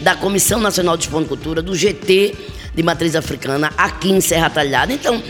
da 0.00 0.14
Comissão 0.14 0.58
Nacional 0.58 0.96
dos 0.96 1.06
Pontos 1.06 1.28
Cultura, 1.28 1.60
do 1.60 1.74
GT 1.74 2.34
de 2.74 2.82
Matriz 2.82 3.14
Africana 3.14 3.70
aqui 3.76 4.10
em 4.10 4.20
Serra 4.20 4.48
Talhada. 4.48 4.92
Então, 4.92 5.22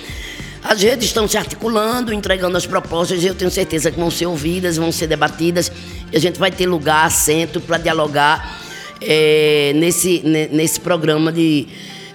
as 0.62 0.80
redes 0.80 1.06
estão 1.06 1.26
se 1.26 1.36
articulando, 1.36 2.12
entregando 2.12 2.56
as 2.56 2.66
propostas 2.66 3.24
e 3.24 3.26
eu 3.26 3.34
tenho 3.34 3.50
certeza 3.50 3.90
que 3.90 3.98
vão 3.98 4.10
ser 4.10 4.26
ouvidas, 4.26 4.76
vão 4.76 4.92
ser 4.92 5.08
debatidas 5.08 5.72
e 6.12 6.16
a 6.16 6.20
gente 6.20 6.38
vai 6.38 6.52
ter 6.52 6.66
lugar, 6.66 7.06
assento 7.06 7.60
para 7.60 7.78
dialogar 7.78 8.61
é, 9.06 9.72
nesse, 9.74 10.20
ne- 10.24 10.48
nesse 10.48 10.80
programa 10.80 11.30
de, 11.32 11.66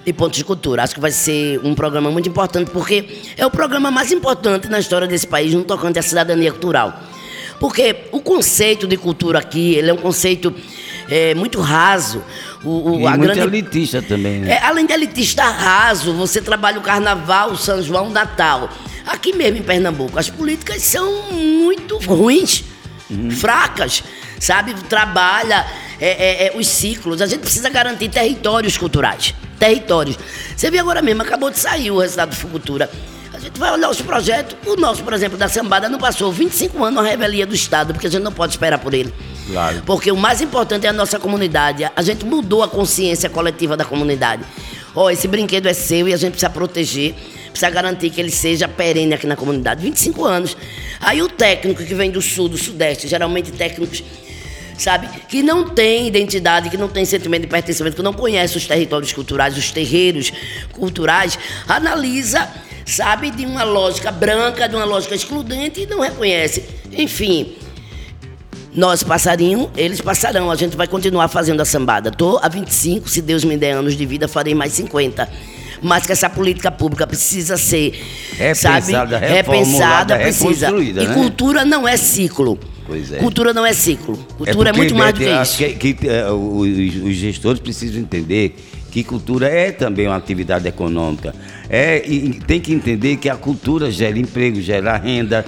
de 0.05 0.13
Pontos 0.13 0.37
de 0.37 0.43
Cultura. 0.45 0.83
Acho 0.83 0.95
que 0.95 1.01
vai 1.01 1.11
ser 1.11 1.59
um 1.63 1.73
programa 1.75 2.09
muito 2.11 2.27
importante 2.29 2.71
porque 2.71 3.05
é 3.37 3.45
o 3.45 3.51
programa 3.51 3.89
mais 3.91 4.11
importante 4.11 4.67
na 4.67 4.79
história 4.79 5.07
desse 5.07 5.27
país 5.27 5.53
no 5.53 5.63
tocante 5.63 5.99
à 5.99 6.01
cidadania 6.01 6.51
cultural. 6.51 6.99
Porque 7.59 7.95
o 8.11 8.19
conceito 8.21 8.85
de 8.87 8.97
cultura 8.97 9.39
aqui, 9.39 9.73
ele 9.75 9.89
é 9.89 9.93
um 9.93 9.97
conceito 9.97 10.53
é, 11.09 11.33
muito 11.33 11.59
raso. 11.59 12.23
O, 12.63 12.69
o- 13.01 13.07
a 13.07 13.11
muito 13.17 13.21
grande 13.33 13.39
elitista 13.41 14.01
também, 14.01 14.39
né? 14.39 14.51
é, 14.53 14.63
além 14.63 14.85
de 14.85 14.93
elitista 14.93 15.43
raso, 15.43 16.13
você 16.13 16.41
trabalha 16.41 16.77
o 16.77 16.81
carnaval, 16.81 17.51
o 17.51 17.57
São 17.57 17.81
João, 17.81 18.07
o 18.07 18.11
Natal. 18.11 18.69
Aqui 19.07 19.33
mesmo 19.33 19.57
em 19.57 19.61
Pernambuco, 19.63 20.19
as 20.19 20.29
políticas 20.29 20.81
são 20.83 21.31
muito 21.31 21.97
ruins, 21.99 22.63
fracas, 23.39 24.03
sabe? 24.39 24.73
Trabalha 24.73 25.65
é, 25.99 26.07
é, 26.07 26.47
é, 26.47 26.57
os 26.57 26.67
ciclos. 26.67 27.21
A 27.21 27.25
gente 27.25 27.41
precisa 27.41 27.69
garantir 27.69 28.09
territórios 28.09 28.77
culturais. 28.77 29.33
Territórios. 29.59 30.17
Você 30.55 30.69
vê 30.69 30.79
agora 30.79 31.01
mesmo, 31.01 31.21
acabou 31.21 31.49
de 31.49 31.59
sair 31.59 31.91
o 31.91 31.99
resultado 31.99 32.29
do 32.29 32.35
Fucultura. 32.35 32.89
A 33.33 33.39
gente 33.39 33.59
vai 33.59 33.71
olhar 33.71 33.89
os 33.89 34.01
projetos. 34.01 34.57
O 34.65 34.75
nosso, 34.75 35.03
por 35.03 35.13
exemplo, 35.13 35.37
da 35.37 35.47
Sambada 35.47 35.87
não 35.87 35.99
passou 35.99 36.31
25 36.31 36.83
anos 36.83 37.05
a 37.05 37.07
revelia 37.07 37.45
do 37.45 37.53
Estado, 37.53 37.93
porque 37.93 38.07
a 38.07 38.09
gente 38.09 38.23
não 38.23 38.31
pode 38.31 38.53
esperar 38.53 38.79
por 38.79 38.93
ele. 38.93 39.13
Claro. 39.47 39.83
Porque 39.85 40.11
o 40.11 40.17
mais 40.17 40.41
importante 40.41 40.87
é 40.87 40.89
a 40.89 40.93
nossa 40.93 41.19
comunidade. 41.19 41.89
A 41.95 42.01
gente 42.01 42.25
mudou 42.25 42.63
a 42.63 42.67
consciência 42.67 43.29
coletiva 43.29 43.77
da 43.77 43.85
comunidade. 43.85 44.43
ó, 44.95 45.09
esse 45.11 45.27
brinquedo 45.27 45.67
é 45.67 45.73
seu 45.73 46.07
e 46.07 46.13
a 46.13 46.17
gente 46.17 46.31
precisa 46.31 46.49
proteger, 46.49 47.13
precisa 47.51 47.69
garantir 47.69 48.09
que 48.09 48.19
ele 48.19 48.31
seja 48.31 48.67
perene 48.67 49.13
aqui 49.13 49.27
na 49.27 49.35
comunidade. 49.35 49.81
25 49.81 50.25
anos. 50.25 50.57
Aí 50.99 51.21
o 51.21 51.29
técnico 51.29 51.83
que 51.83 51.93
vem 51.93 52.09
do 52.09 52.21
sul, 52.21 52.49
do 52.49 52.57
sudeste, 52.57 53.07
geralmente 53.07 53.51
técnicos 53.51 54.03
sabe? 54.77 55.09
Que 55.27 55.41
não 55.41 55.69
tem 55.69 56.07
identidade, 56.07 56.69
que 56.69 56.77
não 56.77 56.87
tem 56.87 57.03
sentimento 57.05 57.41
de 57.41 57.47
pertencimento, 57.47 57.95
que 57.95 58.01
não 58.01 58.13
conhece 58.13 58.57
os 58.57 58.65
territórios 58.65 59.11
culturais, 59.11 59.57
os 59.57 59.71
terreiros 59.71 60.31
culturais, 60.73 61.37
analisa, 61.67 62.47
sabe, 62.85 63.31
de 63.31 63.45
uma 63.45 63.63
lógica 63.63 64.11
branca, 64.11 64.67
de 64.67 64.75
uma 64.75 64.85
lógica 64.85 65.15
excludente 65.15 65.81
e 65.81 65.85
não 65.85 66.01
reconhece. 66.01 66.63
Enfim, 66.91 67.55
nós 68.73 69.03
passarinho, 69.03 69.71
eles 69.75 69.99
passarão. 69.99 70.51
A 70.51 70.55
gente 70.55 70.77
vai 70.77 70.87
continuar 70.87 71.27
fazendo 71.27 71.61
a 71.61 71.65
sambada. 71.65 72.11
Tô 72.11 72.39
há 72.41 72.47
25, 72.47 73.09
se 73.09 73.21
Deus 73.21 73.43
me 73.43 73.57
der 73.57 73.71
anos 73.71 73.97
de 73.97 74.05
vida, 74.05 74.27
farei 74.27 74.53
mais 74.53 74.73
50 74.73 75.57
mas 75.79 76.07
que 76.07 76.11
essa 76.11 76.27
política 76.27 76.71
pública 76.71 77.05
precisa 77.05 77.55
ser 77.55 78.03
repensada, 78.35 79.19
sabe, 79.19 79.25
repensada, 79.27 80.17
precisa. 80.17 80.69
E 80.71 80.93
né? 80.93 81.13
cultura 81.13 81.63
não 81.63 81.87
é 81.87 81.95
ciclo. 81.95 82.57
Pois 82.87 83.11
é. 83.11 83.17
Cultura 83.17 83.53
não 83.53 83.65
é 83.65 83.73
ciclo. 83.73 84.17
Cultura 84.37 84.69
é, 84.69 84.73
é 84.73 84.75
muito 84.75 84.95
mais 84.95 85.13
do 85.13 85.19
que 85.19 85.29
isso. 85.29 85.57
Que, 85.57 85.93
que, 85.93 86.07
é, 86.07 86.31
os, 86.31 87.03
os 87.03 87.15
gestores 87.15 87.59
precisam 87.59 87.99
entender 87.99 88.55
que 88.89 89.03
cultura 89.03 89.47
é 89.47 89.71
também 89.71 90.07
uma 90.07 90.15
atividade 90.15 90.67
econômica. 90.67 91.35
É, 91.69 91.99
tem 92.47 92.61
que 92.61 92.73
entender 92.73 93.17
que 93.17 93.29
a 93.29 93.35
cultura 93.35 93.91
gera 93.91 94.17
emprego, 94.17 94.61
gera 94.61 94.97
renda, 94.97 95.45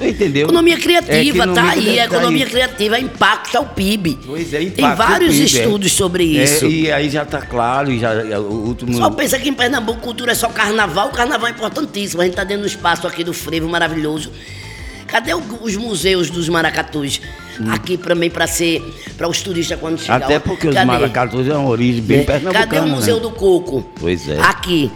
Entendeu? 0.00 0.44
Economia 0.44 0.78
criativa, 0.78 1.44
é, 1.44 1.46
tá 1.52 1.70
aí. 1.70 1.98
A 1.98 2.04
economia 2.04 2.44
tá 2.44 2.52
criativa 2.52 3.00
impacta 3.00 3.60
o 3.60 3.66
PIB. 3.66 4.18
Pois 4.24 4.54
é, 4.54 4.62
impacta 4.62 4.82
Tem 4.82 4.94
vários 4.94 5.34
PIB, 5.34 5.42
é. 5.42 5.44
estudos 5.44 5.92
é. 5.92 5.94
sobre 5.94 6.24
isso. 6.24 6.66
É, 6.66 6.68
e 6.68 6.92
aí 6.92 7.10
já 7.10 7.24
está 7.24 7.42
claro, 7.42 7.90
e 7.90 7.98
já, 7.98 8.12
o 8.38 8.68
último... 8.68 8.96
Só 8.96 9.10
pensa 9.10 9.38
que 9.38 9.48
em 9.48 9.54
Pernambuco 9.54 10.00
cultura 10.00 10.32
é 10.32 10.34
só 10.34 10.48
carnaval, 10.48 11.08
o 11.08 11.12
carnaval 11.12 11.48
é 11.48 11.50
importantíssimo. 11.50 12.22
A 12.22 12.24
gente 12.24 12.34
está 12.34 12.44
dentro 12.44 12.62
do 12.62 12.68
espaço 12.68 13.06
aqui 13.06 13.24
do 13.24 13.32
frevo 13.32 13.68
maravilhoso. 13.68 14.30
Cadê 15.08 15.32
os 15.34 15.76
museus 15.76 16.30
dos 16.30 16.48
maracatus? 16.48 17.20
Hum. 17.58 17.72
Aqui 17.72 17.96
também 17.96 18.30
para 18.30 18.46
ser 18.46 18.80
para 19.16 19.26
os 19.26 19.42
turistas 19.42 19.80
quando 19.80 19.98
chegar. 19.98 20.22
Até 20.22 20.38
porque 20.38 20.68
Cadê? 20.68 20.80
os 20.80 20.86
maracatus 20.86 21.48
é 21.48 21.54
uma 21.54 21.68
origem 21.68 22.02
bem 22.02 22.20
é. 22.20 22.22
pernambucana. 22.22 22.66
Cadê 22.66 22.80
o 22.80 22.86
Museu 22.86 23.16
né? 23.16 23.22
do 23.22 23.30
Coco? 23.30 23.84
Pois 23.98 24.28
é. 24.28 24.38
Aqui. 24.40 24.92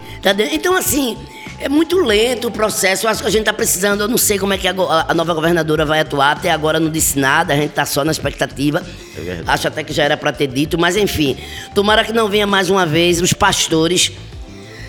Então 0.53 0.77
assim, 0.77 1.17
é 1.59 1.67
muito 1.67 1.97
lento 1.97 2.47
o 2.47 2.51
processo. 2.51 3.05
Eu 3.05 3.09
acho 3.09 3.21
que 3.21 3.27
a 3.27 3.31
gente 3.31 3.41
está 3.41 3.53
precisando. 3.53 4.01
Eu 4.01 4.07
não 4.07 4.17
sei 4.17 4.37
como 4.37 4.53
é 4.53 4.57
que 4.57 4.67
a, 4.67 4.73
a, 5.07 5.13
nova 5.13 5.33
governadora 5.33 5.83
vai 5.83 5.99
atuar. 6.01 6.31
Até 6.31 6.51
agora 6.51 6.79
não 6.79 6.89
disse 6.89 7.17
nada. 7.17 7.53
A 7.53 7.57
gente 7.57 7.69
está 7.69 7.85
só 7.85 8.03
na 8.03 8.11
expectativa. 8.11 8.83
É 9.17 9.43
acho 9.47 9.67
até 9.67 9.83
que 9.83 9.91
já 9.91 10.03
era 10.03 10.15
para 10.15 10.31
ter 10.31 10.47
dito. 10.47 10.77
Mas 10.77 10.95
enfim, 10.95 11.37
tomara 11.73 12.03
que 12.03 12.13
não 12.13 12.29
venha 12.29 12.45
mais 12.45 12.69
uma 12.69 12.85
vez 12.85 13.21
os 13.21 13.33
pastores 13.33 14.11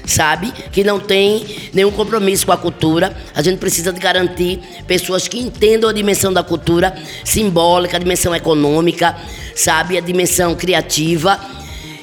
sabe? 0.07 0.53
Que 0.73 0.85
não 0.85 1.01
tem 1.01 1.45
nenhum 1.73 1.91
compromisso 1.91 2.47
com 2.47 2.53
a 2.53 2.57
cultura. 2.57 3.17
A 3.35 3.43
gente 3.43 3.59
precisa 3.59 3.93
de 3.93 4.01
garantir 4.01 4.61
pessoas 4.87 5.29
que 5.29 5.39
entendam 5.39 5.89
a 5.89 5.93
dimensão 5.93 6.33
da 6.33 6.43
cultura 6.43 6.95
simbólica, 7.25 7.97
a 7.97 8.01
dimensão 8.01 8.35
econômica, 8.35 9.17
sabe? 9.55 9.97
A 9.97 10.01
dimensão 10.01 10.55
criativa. 10.55 11.39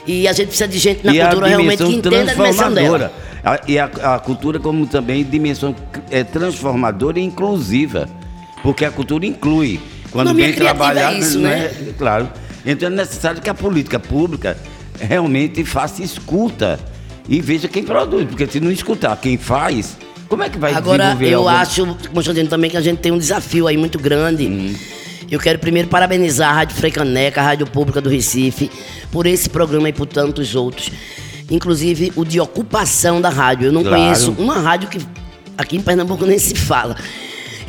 E 0.06 0.28
a 0.28 0.34
gente 0.34 0.48
precisa 0.48 0.68
de 0.68 0.80
gente 0.80 1.06
na 1.06 1.14
e 1.14 1.20
cultura 1.20 1.48
realmente 1.48 1.84
que 1.84 1.94
entenda 1.94 2.32
a 2.32 2.34
dimensão 2.34 2.74
dela. 2.74 3.14
A, 3.44 3.60
e 3.68 3.80
a, 3.80 3.86
a, 3.86 4.20
cultura 4.20 4.60
como 4.60 4.86
também 4.86 5.24
dimensão 5.24 5.76
é, 6.10 6.24
transformadora 6.24 7.20
e 7.20 7.24
inclusiva. 7.24 8.08
Porque 8.62 8.86
a 8.86 8.92
cultura 8.92 9.26
inclui. 9.26 9.80
Quando 10.12 10.34
bem 10.34 10.54
trabalhada, 10.54 11.16
é 11.16 11.20
isso, 11.20 11.40
né? 11.40 11.66
É, 11.66 11.94
claro. 11.98 12.30
Então 12.66 12.88
é 12.88 12.92
necessário 12.92 13.42
que 13.42 13.50
a 13.50 13.54
política 13.54 14.00
pública 14.00 14.58
realmente 15.00 15.64
faça 15.64 16.04
escuta 16.04 16.80
e 17.28 17.42
veja 17.42 17.68
quem 17.68 17.84
produz. 17.84 18.28
Porque 18.28 18.48
se 18.48 18.60
não 18.60 18.72
escutar 18.72 19.16
quem 19.18 19.38
faz, 19.38 19.98
como 20.28 20.44
é 20.44 20.50
que 20.50 20.58
vai 20.58 20.74
Agora, 20.74 21.18
eu 21.22 21.48
algum... 21.48 21.50
acho, 21.50 21.98
Constantino, 22.14 22.50
também 22.50 22.70
que 22.70 22.78
a 22.78 22.82
gente 22.82 23.00
tem 23.00 23.12
um 23.12 23.18
desafio 23.18 23.68
aí 23.68 23.78
muito 23.78 24.00
grande. 24.00 24.48
Hum. 24.48 24.76
Eu 25.30 25.40
quero 25.40 25.60
primeiro 25.60 25.88
parabenizar 25.88 26.50
a 26.50 26.54
Rádio 26.54 26.76
Frecaneca, 26.76 27.40
a 27.40 27.44
Rádio 27.44 27.66
Pública 27.66 28.02
do 28.02 28.10
Recife, 28.10 28.70
por 29.12 29.26
esse 29.26 29.50
programa 29.50 29.88
e 29.88 29.94
por 29.94 30.06
tantos 30.06 30.56
outros 30.56 30.92
inclusive 31.52 32.14
o 32.16 32.24
de 32.24 32.40
ocupação 32.40 33.22
da 33.22 33.30
rádio. 33.30 33.68
Eu 33.68 33.72
não 33.74 33.84
claro. 33.84 33.98
conheço 33.98 34.32
uma 34.38 34.58
rádio 34.60 34.90
que 34.90 35.00
aqui 35.58 35.76
em 35.76 35.82
Pernambuco 35.82 36.26
nem 36.26 36.40
se 36.40 36.56
fala. 36.56 36.96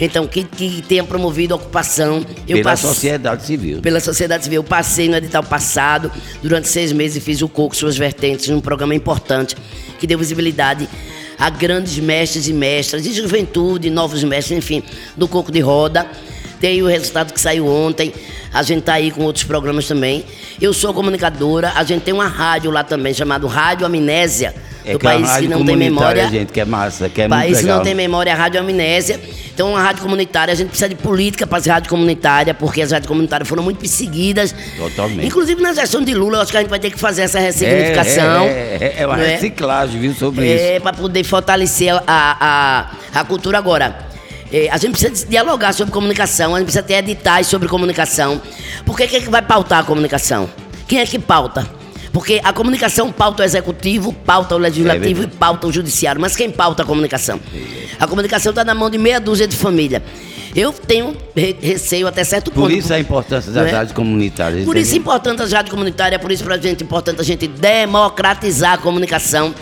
Então, 0.04 0.26
que, 0.26 0.42
que 0.42 0.82
tenha 0.82 1.04
promovido 1.04 1.54
a 1.54 1.56
ocupação. 1.56 2.26
Eu 2.48 2.56
pela 2.56 2.70
passe... 2.70 2.82
sociedade 2.82 3.46
civil. 3.46 3.80
Pela 3.80 4.00
sociedade 4.00 4.42
civil. 4.42 4.58
Eu 4.58 4.64
passei 4.64 5.08
no 5.08 5.16
edital 5.16 5.44
passado, 5.44 6.10
durante 6.42 6.66
seis 6.66 6.90
meses, 6.90 7.22
fiz 7.22 7.40
o 7.40 7.48
Coco 7.48 7.76
Suas 7.76 7.96
Vertentes, 7.96 8.48
um 8.48 8.60
programa 8.60 8.96
importante 8.96 9.56
que 10.00 10.06
deu 10.06 10.18
visibilidade 10.18 10.88
a 11.38 11.48
grandes 11.48 11.96
mestres 12.00 12.48
e 12.48 12.52
mestras, 12.52 13.04
de 13.04 13.12
juventude, 13.12 13.90
novos 13.90 14.24
mestres, 14.24 14.58
enfim, 14.58 14.82
do 15.16 15.28
Coco 15.28 15.52
de 15.52 15.60
Roda. 15.60 16.04
Tem 16.60 16.82
o 16.82 16.86
resultado 16.86 17.32
que 17.32 17.40
saiu 17.40 17.68
ontem. 17.68 18.12
A 18.52 18.62
gente 18.62 18.82
tá 18.82 18.94
aí 18.94 19.10
com 19.10 19.22
outros 19.22 19.44
programas 19.44 19.86
também. 19.86 20.24
Eu 20.60 20.72
sou 20.72 20.92
comunicadora, 20.92 21.72
a 21.74 21.82
gente 21.84 22.02
tem 22.02 22.12
uma 22.12 22.26
rádio 22.26 22.70
lá 22.70 22.84
também, 22.84 23.14
chamada 23.14 23.46
Rádio 23.48 23.86
Amnésia. 23.86 24.54
É 24.84 24.92
do 24.92 24.98
que 24.98 25.06
é 25.06 25.10
país 25.10 25.30
é 25.30 25.40
que 25.40 25.48
não 25.48 25.64
tem 25.64 25.76
memória. 25.76 26.28
gente, 26.28 26.52
que 26.52 26.60
é 26.60 26.64
massa, 26.64 27.08
que 27.08 27.22
é 27.22 27.28
país 27.28 27.60
que 27.60 27.66
não 27.66 27.82
tem 27.82 27.94
memória, 27.94 28.32
a 28.32 28.36
Rádio 28.36 28.60
Amnésia. 28.60 29.20
Então, 29.54 29.70
uma 29.70 29.82
rádio 29.82 30.02
comunitária, 30.02 30.50
a 30.50 30.54
gente 30.54 30.68
precisa 30.68 30.88
de 30.88 30.94
política 30.94 31.46
para 31.46 31.58
as 31.58 31.66
rádios 31.66 31.90
comunitárias, 31.90 32.56
porque 32.58 32.80
as 32.80 32.90
rádios 32.90 33.06
comunitárias 33.06 33.48
foram 33.48 33.62
muito 33.62 33.78
perseguidas. 33.78 34.54
Totalmente. 34.76 35.26
Inclusive 35.26 35.62
na 35.62 35.72
gestão 35.72 36.02
de 36.02 36.14
Lula, 36.14 36.38
eu 36.38 36.42
acho 36.42 36.50
que 36.50 36.56
a 36.56 36.60
gente 36.60 36.70
vai 36.70 36.78
ter 36.78 36.90
que 36.90 36.98
fazer 36.98 37.22
essa 37.22 37.38
ressignificação. 37.38 38.44
É, 38.44 38.48
é, 38.48 38.78
é, 38.80 39.02
é 39.02 39.06
uma 39.06 39.22
é? 39.22 39.34
reciclagem, 39.34 40.00
viu, 40.00 40.14
sobre 40.14 40.46
é, 40.46 40.54
isso. 40.54 40.64
É, 40.64 40.80
para 40.80 40.94
poder 40.94 41.22
fortalecer 41.24 41.94
a, 41.94 42.02
a, 42.06 43.20
a 43.20 43.24
cultura 43.24 43.58
agora. 43.58 44.11
É, 44.52 44.68
a 44.70 44.76
gente 44.76 44.92
precisa 44.92 45.26
dialogar 45.26 45.72
sobre 45.72 45.92
comunicação, 45.92 46.54
a 46.54 46.58
gente 46.58 46.66
precisa 46.66 46.82
ter 46.82 46.94
editais 46.94 47.46
sobre 47.46 47.68
comunicação. 47.68 48.40
Por 48.84 48.96
que, 48.96 49.06
que, 49.06 49.16
é 49.16 49.20
que 49.20 49.30
vai 49.30 49.40
pautar 49.40 49.80
a 49.80 49.82
comunicação? 49.82 50.48
Quem 50.86 51.00
é 51.00 51.06
que 51.06 51.18
pauta? 51.18 51.66
Porque 52.12 52.38
a 52.44 52.52
comunicação 52.52 53.10
pauta 53.10 53.42
o 53.42 53.46
executivo, 53.46 54.12
pauta 54.12 54.54
o 54.54 54.58
legislativo 54.58 55.22
é 55.22 55.24
e 55.24 55.28
pauta 55.28 55.66
o 55.66 55.72
judiciário. 55.72 56.20
Mas 56.20 56.36
quem 56.36 56.50
pauta 56.50 56.82
a 56.82 56.86
comunicação? 56.86 57.40
A 57.98 58.06
comunicação 58.06 58.50
está 58.50 58.62
na 58.62 58.74
mão 58.74 58.90
de 58.90 58.98
meia 58.98 59.18
dúzia 59.18 59.48
de 59.48 59.56
família. 59.56 60.02
Eu 60.54 60.70
tenho 60.70 61.16
receio 61.34 62.06
até 62.06 62.22
certo 62.22 62.50
ponto. 62.50 62.64
Por 62.64 62.70
isso 62.70 62.92
a 62.92 63.00
importância 63.00 63.50
das 63.50 63.68
é? 63.68 63.70
rádios 63.70 63.96
comunitárias. 63.96 64.66
Por 64.66 64.76
isso 64.76 64.92
é 64.92 64.98
importante 64.98 65.42
as 65.42 65.50
rádios 65.50 65.70
comunitárias, 65.70 66.20
por 66.20 66.30
isso 66.30 66.44
para 66.44 66.56
a 66.56 66.58
gente 66.58 66.82
é 66.82 66.84
importante 66.84 67.22
a 67.22 67.24
gente 67.24 67.46
democratizar 67.46 68.74
a 68.74 68.78
comunicação. 68.78 69.54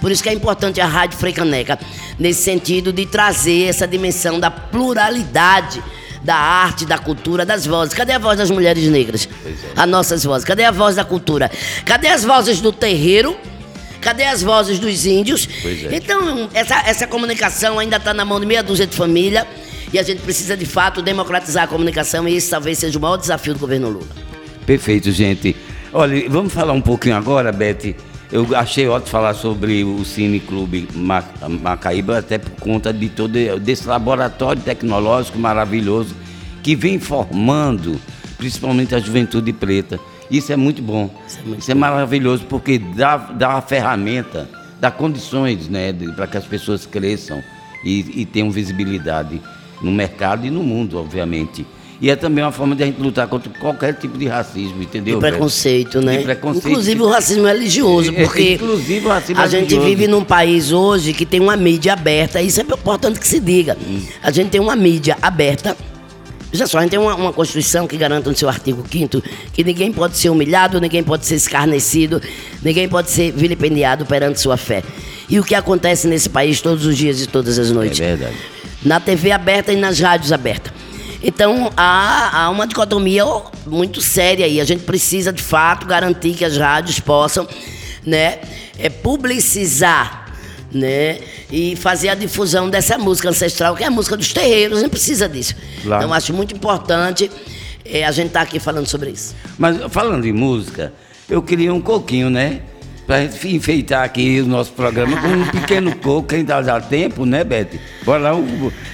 Por 0.00 0.10
isso 0.10 0.22
que 0.22 0.28
é 0.28 0.32
importante 0.32 0.80
a 0.80 0.86
Rádio 0.86 1.18
Freicaneca, 1.18 1.78
nesse 2.18 2.42
sentido 2.42 2.92
de 2.92 3.06
trazer 3.06 3.64
essa 3.64 3.86
dimensão 3.86 4.38
da 4.38 4.50
pluralidade 4.50 5.82
da 6.22 6.34
arte, 6.34 6.84
da 6.84 6.98
cultura, 6.98 7.44
das 7.44 7.66
vozes. 7.66 7.94
Cadê 7.94 8.12
a 8.12 8.18
voz 8.18 8.38
das 8.38 8.50
mulheres 8.50 8.84
negras? 8.88 9.28
É. 9.44 9.52
As 9.76 9.88
nossas 9.88 10.24
vozes. 10.24 10.44
Cadê 10.44 10.64
a 10.64 10.70
voz 10.70 10.96
da 10.96 11.04
cultura? 11.04 11.50
Cadê 11.84 12.08
as 12.08 12.24
vozes 12.24 12.60
do 12.60 12.72
terreiro? 12.72 13.36
Cadê 14.00 14.24
as 14.24 14.42
vozes 14.42 14.78
dos 14.78 15.06
índios? 15.06 15.48
É. 15.64 15.96
Então, 15.96 16.48
essa, 16.54 16.76
essa 16.86 17.06
comunicação 17.06 17.78
ainda 17.78 17.96
está 17.96 18.14
na 18.14 18.24
mão 18.24 18.38
de 18.40 18.46
meia 18.46 18.62
dúzia 18.62 18.86
de 18.86 18.96
família 18.96 19.46
e 19.92 19.98
a 19.98 20.02
gente 20.02 20.20
precisa, 20.22 20.56
de 20.56 20.66
fato, 20.66 21.02
democratizar 21.02 21.64
a 21.64 21.66
comunicação 21.66 22.28
e 22.28 22.36
esse 22.36 22.50
talvez 22.50 22.78
seja 22.78 22.98
o 22.98 23.02
maior 23.02 23.16
desafio 23.16 23.54
do 23.54 23.60
governo 23.60 23.88
Lula. 23.88 24.08
Perfeito, 24.66 25.10
gente. 25.10 25.56
Olha, 25.92 26.28
vamos 26.28 26.52
falar 26.52 26.74
um 26.74 26.80
pouquinho 26.80 27.16
agora, 27.16 27.50
Beth, 27.50 27.94
eu 28.30 28.46
achei 28.54 28.86
ótimo 28.88 29.10
falar 29.10 29.34
sobre 29.34 29.84
o 29.84 30.04
Cine 30.04 30.38
Clube 30.38 30.88
Macaíba, 31.62 32.18
até 32.18 32.38
por 32.38 32.50
conta 32.60 32.92
de 32.92 33.08
todo 33.08 33.32
desse 33.58 33.86
laboratório 33.86 34.60
tecnológico 34.62 35.38
maravilhoso 35.38 36.14
que 36.62 36.76
vem 36.76 36.98
formando 36.98 37.98
principalmente 38.36 38.94
a 38.94 38.98
juventude 38.98 39.52
preta. 39.52 39.98
Isso 40.30 40.52
é 40.52 40.56
muito 40.56 40.82
bom. 40.82 41.10
Isso 41.26 41.38
é, 41.38 41.42
muito 41.42 41.60
Isso 41.60 41.70
é 41.70 41.74
maravilhoso 41.74 42.44
porque 42.44 42.78
dá, 42.78 43.16
dá 43.16 43.52
a 43.54 43.60
ferramenta, 43.62 44.48
dá 44.78 44.90
condições 44.90 45.68
né, 45.68 45.92
para 46.14 46.26
que 46.26 46.36
as 46.36 46.44
pessoas 46.44 46.86
cresçam 46.86 47.42
e, 47.84 48.20
e 48.22 48.26
tenham 48.26 48.50
visibilidade 48.50 49.40
no 49.80 49.90
mercado 49.90 50.46
e 50.46 50.50
no 50.50 50.62
mundo, 50.62 50.98
obviamente. 50.98 51.66
E 52.00 52.10
é 52.10 52.14
também 52.16 52.44
uma 52.44 52.52
forma 52.52 52.76
de 52.76 52.82
a 52.84 52.86
gente 52.86 53.00
lutar 53.00 53.26
contra 53.26 53.50
qualquer 53.58 53.92
tipo 53.94 54.16
de 54.16 54.26
racismo, 54.26 54.80
entendeu? 54.80 55.16
De 55.16 55.20
preconceito, 55.20 56.00
né? 56.00 56.18
De 56.18 56.24
preconceito. 56.24 56.68
Inclusive 56.68 57.02
o 57.02 57.08
racismo 57.08 57.46
religioso, 57.46 58.12
é, 58.14 58.24
porque 58.24 58.52
Inclusive 58.54 59.06
o 59.06 59.08
racismo 59.08 59.42
a 59.42 59.46
religioso. 59.46 59.74
gente 59.74 59.84
vive 59.84 60.06
num 60.06 60.22
país 60.22 60.70
hoje 60.70 61.12
que 61.12 61.26
tem 61.26 61.40
uma 61.40 61.56
mídia 61.56 61.94
aberta, 61.94 62.40
e 62.40 62.46
isso 62.46 62.60
é 62.60 62.62
importante 62.62 63.18
que 63.18 63.26
se 63.26 63.40
diga. 63.40 63.76
Hum. 63.84 64.00
A 64.22 64.30
gente 64.30 64.50
tem 64.50 64.60
uma 64.60 64.76
mídia 64.76 65.18
aberta. 65.20 65.76
Veja 66.52 66.68
só, 66.68 66.78
a 66.78 66.82
gente 66.82 66.92
tem 66.92 67.00
uma, 67.00 67.16
uma 67.16 67.32
Constituição 67.32 67.86
que 67.86 67.96
garante 67.96 68.28
no 68.28 68.36
seu 68.36 68.48
artigo 68.48 68.82
5 68.88 69.22
que 69.52 69.64
ninguém 69.64 69.92
pode 69.92 70.16
ser 70.16 70.30
humilhado, 70.30 70.80
ninguém 70.80 71.02
pode 71.02 71.26
ser 71.26 71.34
escarnecido, 71.34 72.22
ninguém 72.62 72.88
pode 72.88 73.10
ser 73.10 73.32
vilipendiado 73.32 74.06
perante 74.06 74.40
sua 74.40 74.56
fé. 74.56 74.84
E 75.28 75.38
o 75.38 75.44
que 75.44 75.54
acontece 75.54 76.06
nesse 76.06 76.28
país 76.28 76.60
todos 76.60 76.86
os 76.86 76.96
dias 76.96 77.20
e 77.20 77.26
todas 77.26 77.58
as 77.58 77.70
noites? 77.70 78.00
É 78.00 78.16
verdade. 78.16 78.36
Na 78.84 79.00
TV 79.00 79.32
aberta 79.32 79.72
e 79.72 79.76
nas 79.76 79.98
rádios 79.98 80.32
abertas. 80.32 80.72
Então 81.22 81.70
há, 81.76 82.44
há 82.44 82.50
uma 82.50 82.66
dicotomia 82.66 83.24
muito 83.66 84.00
séria 84.00 84.46
aí. 84.46 84.60
A 84.60 84.64
gente 84.64 84.84
precisa, 84.84 85.32
de 85.32 85.42
fato, 85.42 85.86
garantir 85.86 86.34
que 86.34 86.44
as 86.44 86.56
rádios 86.56 87.00
possam 87.00 87.46
né? 88.08 88.38
É 88.78 88.88
publicizar 88.88 90.26
né? 90.70 91.18
E 91.50 91.76
fazer 91.76 92.10
a 92.10 92.14
difusão 92.14 92.68
dessa 92.68 92.98
música 92.98 93.30
ancestral, 93.30 93.74
que 93.74 93.82
é 93.82 93.86
a 93.86 93.90
música 93.90 94.16
dos 94.18 94.34
terreiros, 94.34 94.82
não 94.82 94.88
precisa 94.90 95.26
disso. 95.26 95.54
Claro. 95.82 96.04
Então, 96.04 96.12
acho 96.14 96.34
muito 96.34 96.54
importante 96.54 97.30
é, 97.86 98.04
a 98.04 98.12
gente 98.12 98.26
estar 98.26 98.40
tá 98.40 98.44
aqui 98.44 98.58
falando 98.58 98.86
sobre 98.86 99.10
isso. 99.10 99.34
Mas, 99.56 99.78
falando 99.90 100.26
em 100.26 100.32
música, 100.32 100.92
eu 101.26 101.42
queria 101.42 101.72
um 101.72 101.80
coquinho, 101.80 102.28
né? 102.28 102.60
Pra 103.08 103.22
gente 103.22 103.56
enfeitar 103.56 104.04
aqui 104.04 104.38
o 104.42 104.46
nosso 104.46 104.70
programa 104.74 105.18
com 105.18 105.28
um 105.28 105.46
pequeno 105.46 105.96
coco, 105.96 106.34
ainda 106.34 106.60
dá 106.60 106.78
tempo, 106.78 107.24
né, 107.24 107.42
Beth? 107.42 107.80
Bora 108.04 108.32
lá, 108.32 108.32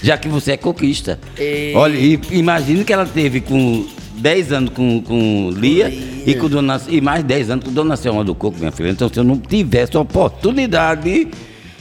já 0.00 0.16
que 0.16 0.29
você 0.29 0.53
é 0.53 0.57
coquista. 0.57 1.18
E... 1.37 1.72
Olha, 1.74 1.98
imagine 2.31 2.85
que 2.85 2.92
ela 2.92 3.07
teve 3.07 3.40
com 3.40 3.85
10 4.14 4.53
anos 4.53 4.70
com, 4.70 5.03
com 5.03 5.50
Lia 5.50 5.88
e, 5.88 6.33
com 6.37 6.48
Dona, 6.48 6.81
e 6.87 7.00
mais 7.00 7.24
10 7.24 7.50
anos 7.50 7.64
com 7.64 7.72
Dona 7.72 7.96
Selma 7.96 8.22
do 8.22 8.37
Coco, 8.37 8.57
minha 8.57 8.70
filha. 8.70 8.90
Então, 8.90 9.09
se 9.09 9.18
eu 9.18 9.24
não 9.24 9.37
tivesse 9.37 9.96
oportunidade 9.96 11.27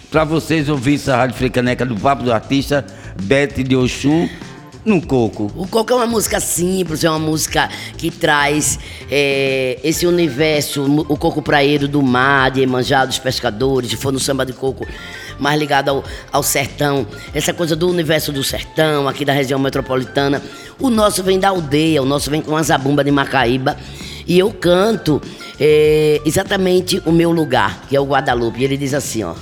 para 0.10 0.24
vocês 0.24 0.70
ouvirem 0.70 0.96
essa 0.96 1.16
Rádio 1.16 1.36
Frecaneca 1.36 1.86
do 1.86 1.96
Papo 1.96 2.24
do 2.24 2.34
Artista, 2.34 2.84
Bete 3.22 3.62
de 3.62 3.76
Oxum, 3.76 4.28
no 4.86 5.02
Coco. 5.02 5.52
O 5.56 5.68
Coco 5.68 5.94
é 5.94 5.96
uma 5.96 6.08
música 6.08 6.40
simples, 6.40 7.04
é 7.04 7.10
uma 7.10 7.20
música 7.20 7.70
que 7.98 8.12
traz 8.12 8.80
é, 9.10 9.80
esse 9.84 10.06
universo, 10.06 10.84
o 11.08 11.18
coco 11.18 11.42
praeiro 11.42 11.88
do 11.88 12.02
mar, 12.02 12.52
de 12.52 12.62
Emanjá, 12.62 13.06
dos 13.06 13.20
pescadores, 13.20 13.92
se 13.92 13.98
for 13.98 14.12
no 14.12 14.20
samba 14.20 14.46
de 14.46 14.54
coco, 14.54 14.86
mais 15.40 15.60
ligado 15.60 15.90
ao, 15.90 16.04
ao 16.32 16.44
sertão, 16.44 17.08
essa 17.34 17.54
coisa 17.54 17.76
do 17.76 17.90
universo 17.90 18.32
do 18.32 18.44
sertão, 18.44 19.08
aqui 19.08 19.24
da 19.24 19.34
região 19.34 19.60
metropolitana. 19.60 20.42
O 20.80 20.90
nosso 20.90 21.24
vem 21.24 21.40
da 21.40 21.50
aldeia, 21.50 22.02
o 22.02 22.06
nosso 22.06 22.30
vem 22.30 22.42
com 22.42 22.56
a 22.56 22.64
zabumba 22.64 23.04
de 23.04 23.12
Macaíba. 23.12 23.78
E 24.26 24.40
eu 24.40 24.52
canto 24.52 25.22
é, 25.60 26.22
exatamente 26.26 27.02
o 27.06 27.12
meu 27.12 27.32
lugar, 27.32 27.86
que 27.88 27.96
é 27.96 28.00
o 28.00 28.06
Guadalupe. 28.06 28.62
E 28.62 28.64
ele 28.64 28.78
diz 28.78 28.94
assim, 28.94 29.24
ó. 29.24 29.34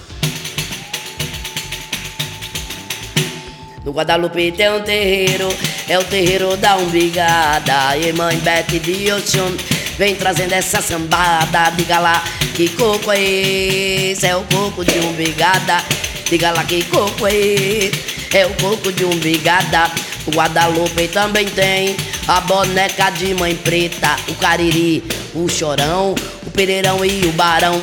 No 3.83 3.91
Guadalupe 3.91 4.51
tem 4.51 4.69
um 4.71 4.81
terreiro, 4.81 5.49
é 5.89 5.97
o 5.97 6.03
terreiro 6.03 6.55
da 6.55 6.77
umbigada. 6.77 7.97
E 7.97 8.13
mãe 8.13 8.37
Bete 8.37 8.77
de 8.77 9.11
Oxum 9.11 9.57
vem 9.97 10.13
trazendo 10.13 10.53
essa 10.53 10.81
sambada. 10.81 11.71
Diga 11.71 11.97
lá 11.97 12.23
que 12.53 12.69
coco 12.69 13.11
é 13.11 13.19
esse, 13.19 14.27
é 14.27 14.35
o 14.35 14.43
coco 14.43 14.85
de 14.85 14.99
umbigada. 14.99 15.83
Diga 16.29 16.51
lá 16.51 16.63
que 16.63 16.83
coco 16.85 17.25
é 17.25 17.35
esse, 17.35 17.91
é 18.37 18.45
o 18.45 18.53
coco 18.61 18.91
de 18.91 19.03
umbigada. 19.03 19.89
O 20.27 20.31
Guadalupe 20.31 21.07
também 21.07 21.47
tem 21.47 21.95
a 22.27 22.39
boneca 22.41 23.09
de 23.09 23.33
mãe 23.33 23.55
preta, 23.55 24.15
o 24.27 24.35
cariri, 24.35 25.03
o 25.33 25.49
chorão, 25.49 26.13
o 26.45 26.51
pereirão 26.51 27.03
e 27.03 27.25
o 27.25 27.31
barão. 27.31 27.81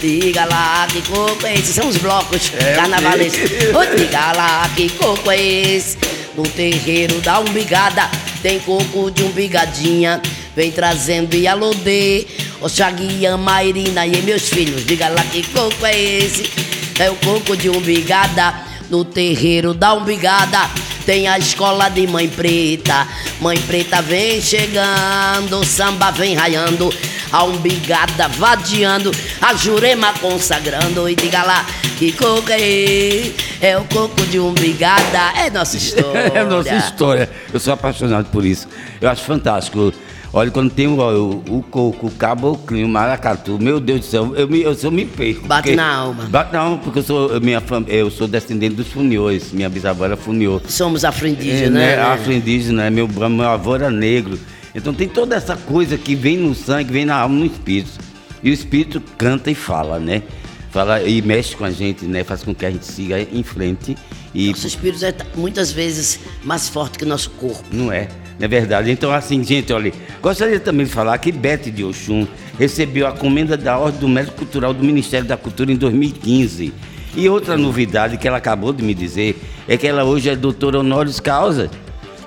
Diga 0.00 0.44
lá 0.44 0.86
que 0.86 1.02
coco 1.02 1.44
é 1.44 1.54
esse, 1.54 1.72
são 1.72 1.88
os 1.88 1.96
blocos 1.96 2.52
é 2.54 2.74
carnavalescos. 2.74 3.50
Diga 3.96 4.32
lá 4.32 4.70
que 4.76 4.88
coco 4.90 5.30
é 5.30 5.40
esse, 5.40 5.98
no 6.36 6.44
terreiro 6.44 7.20
da 7.20 7.40
umbigada 7.40 8.08
tem 8.42 8.60
coco 8.60 9.10
de 9.10 9.24
umbigadinha. 9.24 10.22
Vem 10.54 10.70
trazendo 10.70 11.34
e 11.34 11.46
alodê, 11.46 12.26
Oxaguia, 12.60 13.36
Mairina 13.36 14.06
e 14.06 14.22
meus 14.22 14.48
filhos. 14.48 14.84
Diga 14.84 15.08
lá 15.08 15.22
que 15.24 15.42
coco 15.48 15.86
é 15.86 15.98
esse, 15.98 16.50
é 16.98 17.10
o 17.10 17.16
coco 17.16 17.56
de 17.56 17.68
umbigada 17.68 18.54
no 18.90 19.04
terreiro 19.04 19.74
da 19.74 19.94
umbigada. 19.94 20.70
Tem 21.08 21.26
a 21.26 21.38
escola 21.38 21.88
de 21.88 22.06
Mãe 22.06 22.28
Preta. 22.28 23.08
Mãe 23.40 23.58
Preta 23.62 24.02
vem 24.02 24.42
chegando, 24.42 25.64
samba 25.64 26.10
vem 26.10 26.34
raiando, 26.34 26.92
a 27.32 27.44
umbigada 27.44 28.28
vadiando, 28.28 29.10
a 29.40 29.54
jurema 29.54 30.12
consagrando. 30.20 31.08
E 31.08 31.14
diga 31.14 31.42
lá 31.44 31.64
que 31.98 32.12
coco 32.12 32.50
é, 32.50 33.30
é 33.62 33.78
o 33.78 33.84
coco 33.84 34.20
de 34.26 34.38
umbigada. 34.38 35.32
É 35.34 35.48
nossa 35.48 35.78
história. 35.78 36.18
é 36.36 36.44
nossa 36.44 36.74
história. 36.74 37.30
Eu 37.50 37.58
sou 37.58 37.72
apaixonado 37.72 38.26
por 38.26 38.44
isso. 38.44 38.68
Eu 39.00 39.08
acho 39.08 39.22
fantástico. 39.22 39.94
Olha, 40.32 40.50
quando 40.50 40.70
tem 40.70 40.86
o, 40.86 41.00
o, 41.00 41.58
o 41.58 41.62
coco, 41.62 42.08
o 42.08 42.10
caboclinho, 42.10 42.86
o 42.86 42.88
maracatu, 42.88 43.58
meu 43.58 43.80
Deus 43.80 44.00
do 44.00 44.06
céu, 44.06 44.36
eu 44.36 44.46
me, 44.46 44.60
eu, 44.60 44.76
eu 44.80 44.90
me 44.90 45.06
perco. 45.06 45.46
Bate 45.46 45.74
na 45.74 45.90
alma. 45.90 46.24
Bate 46.24 46.52
na 46.52 46.60
alma, 46.60 46.78
porque 46.78 46.98
eu 46.98 47.02
sou, 47.02 47.40
minha, 47.40 47.62
eu 47.86 48.10
sou 48.10 48.28
descendente 48.28 48.74
dos 48.74 48.88
funiões, 48.88 49.52
minha 49.52 49.70
bisavó 49.70 50.04
era 50.04 50.16
funiô. 50.16 50.60
Somos 50.68 51.04
afro-indígenas, 51.04 51.82
é, 51.82 51.96
né? 51.96 52.00
Afro-indígena, 52.00 52.90
meu, 52.90 53.08
meu 53.08 53.48
avô 53.48 53.74
era 53.74 53.90
negro. 53.90 54.38
Então 54.74 54.92
tem 54.92 55.08
toda 55.08 55.34
essa 55.34 55.56
coisa 55.56 55.96
que 55.96 56.14
vem 56.14 56.36
no 56.36 56.54
sangue, 56.54 56.92
vem 56.92 57.06
na 57.06 57.16
alma, 57.16 57.34
no 57.34 57.46
espírito. 57.46 57.98
E 58.42 58.50
o 58.50 58.52
espírito 58.52 59.02
canta 59.16 59.50
e 59.50 59.54
fala, 59.54 59.98
né? 59.98 60.22
Fala 60.70 61.02
e 61.02 61.22
mexe 61.22 61.56
com 61.56 61.64
a 61.64 61.70
gente, 61.70 62.04
né? 62.04 62.22
Faz 62.22 62.42
com 62.42 62.54
que 62.54 62.66
a 62.66 62.70
gente 62.70 62.84
siga 62.84 63.18
em 63.20 63.42
frente. 63.42 63.96
E... 64.34 64.50
Nosso 64.50 64.66
espírito 64.66 65.04
é 65.06 65.14
muitas 65.34 65.72
vezes 65.72 66.20
mais 66.44 66.68
forte 66.68 66.98
que 66.98 67.04
o 67.04 67.08
nosso 67.08 67.30
corpo. 67.30 67.64
Não 67.72 67.90
é? 67.90 68.08
Não 68.38 68.44
é 68.44 68.48
verdade? 68.48 68.90
Então, 68.90 69.12
assim, 69.12 69.42
gente, 69.42 69.72
olha, 69.72 69.92
gostaria 70.22 70.60
também 70.60 70.86
de 70.86 70.92
falar 70.92 71.18
que 71.18 71.32
Bete 71.32 71.70
de 71.70 71.82
Oxum 71.84 72.26
recebeu 72.58 73.06
a 73.06 73.12
comenda 73.12 73.56
da 73.56 73.76
Ordem 73.76 74.00
do 74.00 74.08
Mérito 74.08 74.32
Cultural 74.32 74.72
do 74.72 74.84
Ministério 74.84 75.26
da 75.26 75.36
Cultura 75.36 75.72
em 75.72 75.76
2015. 75.76 76.72
E 77.16 77.28
outra 77.28 77.56
novidade 77.56 78.16
que 78.16 78.28
ela 78.28 78.38
acabou 78.38 78.72
de 78.72 78.82
me 78.82 78.94
dizer 78.94 79.36
é 79.66 79.76
que 79.76 79.86
ela 79.86 80.04
hoje 80.04 80.28
é 80.28 80.36
doutora 80.36 80.78
honoris 80.78 81.18
causa. 81.18 81.68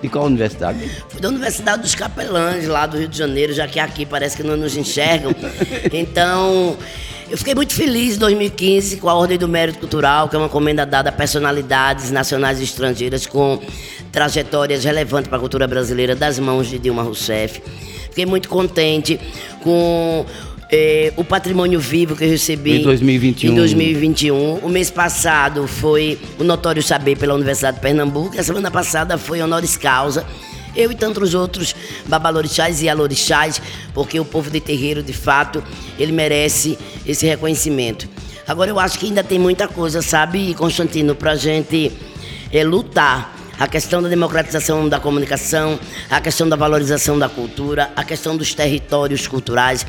De 0.02 0.10
qual 0.10 0.26
universidade? 0.26 0.80
Da 1.20 1.30
Universidade 1.30 1.84
dos 1.84 1.94
Capelães, 1.94 2.68
lá 2.68 2.86
do 2.88 2.98
Rio 2.98 3.08
de 3.08 3.18
Janeiro, 3.18 3.54
já 3.54 3.68
que 3.68 3.80
aqui 3.80 4.06
parece 4.06 4.36
que 4.36 4.44
não 4.44 4.58
nos 4.58 4.76
enxergam. 4.76 5.32
Então, 5.94 6.78
eu 7.30 7.38
fiquei 7.38 7.54
muito 7.54 7.74
feliz 7.74 8.16
em 8.16 8.20
2015 8.20 8.98
com 8.98 9.08
a 9.08 9.14
Ordem 9.14 9.38
do 9.38 9.48
Mérito 9.48 9.80
Cultural, 9.80 10.28
que 10.28 10.36
é 10.36 10.40
uma 10.40 10.50
comenda 10.50 10.86
dada 10.86 11.10
a 11.10 11.12
personalidades 11.14 12.12
nacionais 12.12 12.60
e 12.60 12.64
estrangeiras 12.64 13.26
com 13.26 13.62
trajetórias 14.12 14.84
relevantes 14.84 15.30
para 15.30 15.38
a 15.38 15.40
cultura 15.40 15.68
brasileira 15.68 16.16
das 16.16 16.40
mãos 16.40 16.68
de 16.68 16.78
Dilma 16.78 17.04
Rousseff. 17.04 17.62
Fiquei 18.10 18.26
muito 18.26 18.50
contente 18.50 19.20
com 19.64 20.26
é, 20.72 21.12
o 21.18 21.24
patrimônio 21.24 21.80
vivo 21.80 22.16
que 22.16 22.24
eu 22.24 22.30
recebi 22.30 22.80
em 22.80 22.84
2021. 22.84 23.52
em 23.52 23.56
2021. 23.56 24.56
O 24.60 24.70
mês 24.70 24.90
passado 24.90 25.68
foi 25.68 26.18
o 26.40 26.44
Notório 26.44 26.82
Saber 26.82 27.18
pela 27.18 27.34
Universidade 27.34 27.76
de 27.76 27.82
Pernambuco. 27.82 28.40
A 28.40 28.44
semana 28.44 28.72
passada 28.72 29.18
foi 29.18 29.42
honoris 29.42 29.76
causa. 29.76 30.26
Eu 30.74 30.90
e 30.90 30.96
tantos 30.96 31.34
outros 31.34 31.76
babalorixás 32.08 32.82
e 32.82 32.88
alorixás, 32.88 33.62
porque 33.94 34.18
o 34.18 34.24
povo 34.24 34.50
de 34.50 34.62
terreiro, 34.62 35.04
de 35.04 35.12
fato, 35.12 35.62
ele 36.00 36.14
merece 36.14 36.78
esse 37.06 37.26
reconhecimento. 37.26 38.08
Agora, 38.48 38.70
eu 38.70 38.80
acho 38.80 38.98
que 38.98 39.08
ainda 39.08 39.22
tem 39.22 39.38
muita 39.38 39.68
coisa, 39.68 40.02
sabe, 40.02 40.54
Constantino, 40.54 41.14
para 41.14 41.32
a 41.32 41.36
gente 41.36 41.92
é, 42.54 42.64
lutar 42.64 43.41
a 43.62 43.68
questão 43.68 44.02
da 44.02 44.10
democratização 44.10 44.90
da 44.90 45.00
comunicação, 45.00 45.80
a 46.10 46.20
questão 46.20 46.50
da 46.50 46.56
valorização 46.56 47.20
da 47.20 47.30
cultura, 47.30 47.92
a 47.96 48.04
questão 48.04 48.36
dos 48.36 48.56
territórios 48.56 49.28
culturais, 49.28 49.86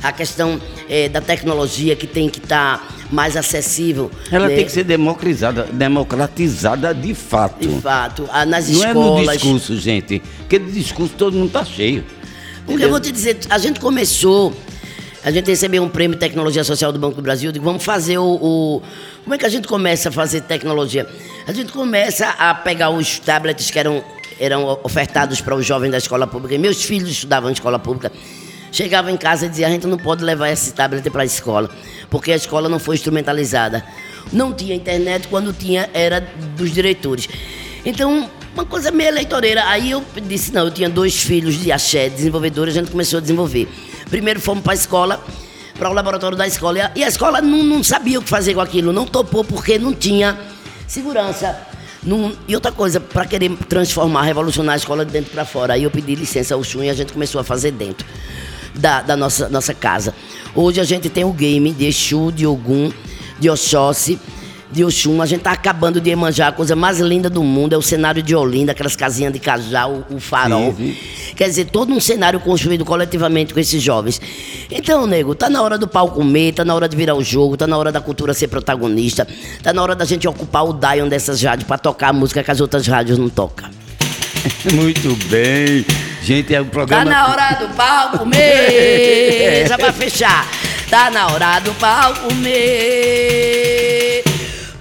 a 0.00 0.12
questão 0.12 0.60
é, 0.88 1.08
da 1.08 1.20
tecnologia 1.20 1.96
que 1.96 2.06
tem 2.06 2.28
que 2.28 2.38
estar 2.38 2.78
tá 2.78 2.94
mais 3.10 3.36
acessível. 3.36 4.08
Ela 4.30 4.46
né? 4.46 4.54
tem 4.54 4.64
que 4.64 4.70
ser 4.70 4.84
democratizada, 4.84 5.64
democratizada 5.64 6.94
de 6.94 7.12
fato. 7.12 7.66
De 7.66 7.80
fato, 7.80 8.28
nas 8.46 8.68
Não 8.68 8.76
escolas. 8.76 8.94
Não 8.94 9.18
é 9.18 9.24
no 9.24 9.32
discurso, 9.32 9.76
gente. 9.76 10.22
Porque 10.38 10.60
de 10.60 10.70
discurso 10.70 11.14
todo 11.18 11.34
mundo 11.34 11.48
está 11.48 11.64
cheio. 11.64 12.04
Porque 12.58 12.74
entendeu? 12.74 12.86
eu 12.86 12.90
vou 12.92 13.00
te 13.00 13.10
dizer, 13.10 13.36
a 13.50 13.58
gente 13.58 13.80
começou 13.80 14.54
a 15.28 15.30
gente 15.30 15.46
recebeu 15.46 15.82
um 15.82 15.90
prêmio 15.90 16.16
tecnologia 16.16 16.64
social 16.64 16.90
do 16.90 16.98
Banco 16.98 17.16
do 17.16 17.20
Brasil. 17.20 17.52
Digo, 17.52 17.62
vamos 17.62 17.84
fazer 17.84 18.16
o, 18.16 18.24
o, 18.24 18.82
Como 19.22 19.34
é 19.34 19.36
que 19.36 19.44
a 19.44 19.48
gente 19.50 19.68
começa 19.68 20.08
a 20.08 20.12
fazer 20.12 20.40
tecnologia? 20.40 21.06
A 21.46 21.52
gente 21.52 21.70
começa 21.70 22.30
a 22.30 22.54
pegar 22.54 22.88
os 22.88 23.18
tablets 23.18 23.70
que 23.70 23.78
eram, 23.78 24.02
eram 24.40 24.80
ofertados 24.82 25.42
para 25.42 25.54
os 25.54 25.66
jovens 25.66 25.90
da 25.90 25.98
escola 25.98 26.26
pública. 26.26 26.54
E 26.54 26.58
meus 26.58 26.82
filhos 26.82 27.10
estudavam 27.10 27.50
em 27.50 27.52
escola 27.52 27.78
pública. 27.78 28.10
Chegavam 28.72 29.10
em 29.10 29.18
casa 29.18 29.44
e 29.44 29.50
diziam: 29.50 29.68
a 29.68 29.70
gente 29.70 29.86
não 29.86 29.98
pode 29.98 30.24
levar 30.24 30.48
esse 30.48 30.72
tablet 30.72 31.10
para 31.10 31.20
a 31.20 31.26
escola, 31.26 31.68
porque 32.08 32.32
a 32.32 32.36
escola 32.36 32.66
não 32.66 32.78
foi 32.78 32.96
instrumentalizada. 32.96 33.84
Não 34.32 34.54
tinha 34.54 34.74
internet, 34.74 35.28
quando 35.28 35.52
tinha, 35.52 35.90
era 35.92 36.26
dos 36.56 36.72
diretores. 36.72 37.28
Então, 37.84 38.30
uma 38.54 38.64
coisa 38.64 38.90
meio 38.90 39.08
eleitoreira. 39.08 39.62
Aí 39.66 39.90
eu 39.90 40.02
disse: 40.26 40.54
não, 40.54 40.64
eu 40.64 40.70
tinha 40.70 40.88
dois 40.88 41.22
filhos 41.22 41.60
de 41.60 41.70
axé, 41.70 42.08
desenvolvedores, 42.08 42.74
a 42.74 42.80
gente 42.80 42.90
começou 42.90 43.18
a 43.18 43.20
desenvolver. 43.20 43.68
Primeiro 44.10 44.40
fomos 44.40 44.62
para 44.62 44.72
a 44.72 44.74
escola, 44.74 45.24
para 45.78 45.90
o 45.90 45.92
laboratório 45.92 46.36
da 46.36 46.46
escola. 46.46 46.90
E 46.94 47.04
a 47.04 47.08
escola 47.08 47.40
não, 47.40 47.62
não 47.62 47.84
sabia 47.84 48.18
o 48.18 48.22
que 48.22 48.28
fazer 48.28 48.54
com 48.54 48.60
aquilo, 48.60 48.92
não 48.92 49.06
topou 49.06 49.44
porque 49.44 49.78
não 49.78 49.94
tinha 49.94 50.38
segurança. 50.86 51.56
E 52.46 52.54
outra 52.54 52.72
coisa, 52.72 53.00
para 53.00 53.26
querer 53.26 53.50
transformar, 53.68 54.22
revolucionar 54.22 54.74
a 54.74 54.76
escola 54.76 55.04
de 55.04 55.12
dentro 55.12 55.30
para 55.30 55.44
fora. 55.44 55.74
Aí 55.74 55.82
eu 55.82 55.90
pedi 55.90 56.14
licença 56.14 56.54
ao 56.54 56.64
Chum 56.64 56.82
e 56.82 56.90
a 56.90 56.94
gente 56.94 57.12
começou 57.12 57.40
a 57.40 57.44
fazer 57.44 57.72
dentro 57.72 58.06
da, 58.74 59.02
da 59.02 59.16
nossa, 59.16 59.48
nossa 59.48 59.74
casa. 59.74 60.14
Hoje 60.54 60.80
a 60.80 60.84
gente 60.84 61.10
tem 61.10 61.24
o 61.24 61.32
game 61.32 61.72
de 61.72 61.86
Exu, 61.86 62.32
de 62.32 62.46
Ogum, 62.46 62.90
de 63.38 63.50
Oxóssi, 63.50 64.18
de 64.70 64.84
Oxum. 64.84 65.20
A 65.22 65.26
gente 65.26 65.40
tá 65.42 65.52
acabando 65.52 66.00
de 66.00 66.10
Emanjá, 66.10 66.48
a 66.48 66.52
coisa 66.52 66.76
mais 66.76 66.98
linda 67.00 67.28
do 67.30 67.42
mundo. 67.42 67.72
É 67.74 67.76
o 67.76 67.82
cenário 67.82 68.22
de 68.22 68.34
Olinda, 68.34 68.72
aquelas 68.72 68.94
casinhas 68.96 69.32
de 69.32 69.38
casal, 69.38 70.04
o, 70.10 70.20
farol. 70.20 70.74
Sim, 70.76 70.96
Quer 71.36 71.48
dizer, 71.48 71.66
todo 71.66 71.92
um 71.92 72.00
cenário 72.00 72.40
construído 72.40 72.84
coletivamente 72.84 73.54
com 73.54 73.60
esses 73.60 73.82
jovens. 73.82 74.20
Então, 74.70 75.06
nego, 75.06 75.34
tá 75.34 75.48
na 75.48 75.62
hora 75.62 75.78
do 75.78 75.86
pau 75.88 76.10
comer, 76.10 76.52
tá 76.52 76.64
na 76.64 76.74
hora 76.74 76.88
de 76.88 76.96
virar 76.96 77.14
o 77.14 77.22
jogo, 77.22 77.56
tá 77.56 77.66
na 77.66 77.76
hora 77.78 77.90
da 77.92 78.00
cultura 78.00 78.34
ser 78.34 78.48
protagonista, 78.48 79.26
tá 79.62 79.72
na 79.72 79.82
hora 79.82 79.94
da 79.94 80.04
gente 80.04 80.26
ocupar 80.28 80.64
o 80.64 80.72
Dion 80.72 81.08
dessas 81.08 81.42
rádios 81.42 81.66
pra 81.66 81.78
tocar 81.78 82.08
a 82.08 82.12
música 82.12 82.42
que 82.42 82.50
as 82.50 82.60
outras 82.60 82.86
rádios 82.86 83.18
não 83.18 83.28
tocam. 83.28 83.68
Muito 84.74 85.14
bem. 85.26 85.84
Gente, 86.22 86.54
é 86.54 86.60
um 86.60 86.64
Tá 86.64 86.70
programa. 86.70 87.04
na 87.04 87.28
hora 87.28 87.50
do 87.60 87.68
pau 87.74 88.10
comer. 88.18 89.66
Já 89.68 89.78
pra 89.78 89.92
fechar. 89.92 90.46
Tá 90.90 91.10
na 91.10 91.26
hora 91.28 91.58
do 91.60 91.72
pau 91.74 92.14
comer. 92.14 93.97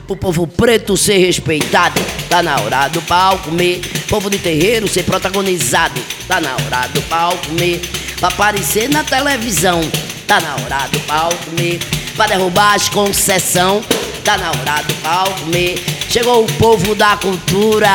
O 0.08 0.16
povo 0.16 0.48
preto 0.48 0.96
ser 0.96 1.18
respeitado. 1.18 2.02
Tá 2.30 2.42
na 2.42 2.60
hora 2.62 2.88
do 2.88 3.02
pau 3.02 3.38
comer. 3.40 3.82
Povo 4.10 4.30
de 4.30 4.38
terreiro 4.38 4.88
ser 4.88 5.04
protagonizado. 5.04 6.00
Tá 6.28 6.40
na 6.40 6.54
hora 6.54 6.88
do 6.88 7.02
pau 7.04 7.38
comer. 7.46 7.82
Pra 8.20 8.30
aparecer 8.30 8.90
na 8.90 9.04
televisão. 9.04 9.82
Tá 10.26 10.40
na 10.40 10.56
hora 10.56 10.88
do 10.88 11.00
pau 11.02 11.30
comer. 11.46 11.80
Pra 12.16 12.28
derrubar 12.28 12.76
as 12.76 12.90
concessão. 12.90 13.84
Tá 14.24 14.38
na 14.38 14.50
hora 14.50 14.82
do 14.84 14.94
pau 14.96 15.30
comer. 15.42 15.84
Chegou 16.10 16.44
o 16.44 16.54
povo 16.54 16.96
da 16.96 17.18
cultura 17.18 17.90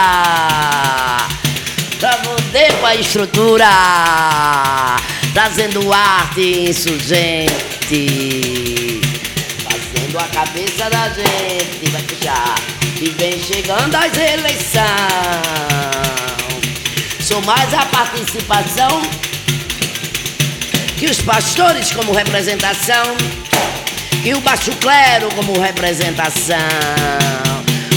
pra 2.02 2.16
poder 2.16 2.72
com 2.80 2.86
a 2.86 2.96
estrutura, 2.96 3.68
trazendo 5.32 5.92
arte 5.92 6.68
insurgente, 6.68 7.52
fazendo 10.12 10.18
a 10.18 10.28
cabeça 10.28 10.90
da 10.90 11.08
gente, 11.08 11.90
vai 11.90 12.02
puxar, 12.02 12.54
e 13.00 13.08
vem 13.10 13.42
chegando 13.42 13.94
as 13.94 14.12
eleições. 14.16 14.82
Sou 17.20 17.40
mais 17.42 17.72
a 17.72 17.86
participação 17.86 19.02
que 20.98 21.06
os 21.06 21.20
pastores 21.22 21.90
como 21.92 22.12
representação, 22.12 23.16
que 24.22 24.34
o 24.34 24.40
baixo 24.40 24.72
clero 24.76 25.28
como 25.34 25.58
representação. 25.58 26.56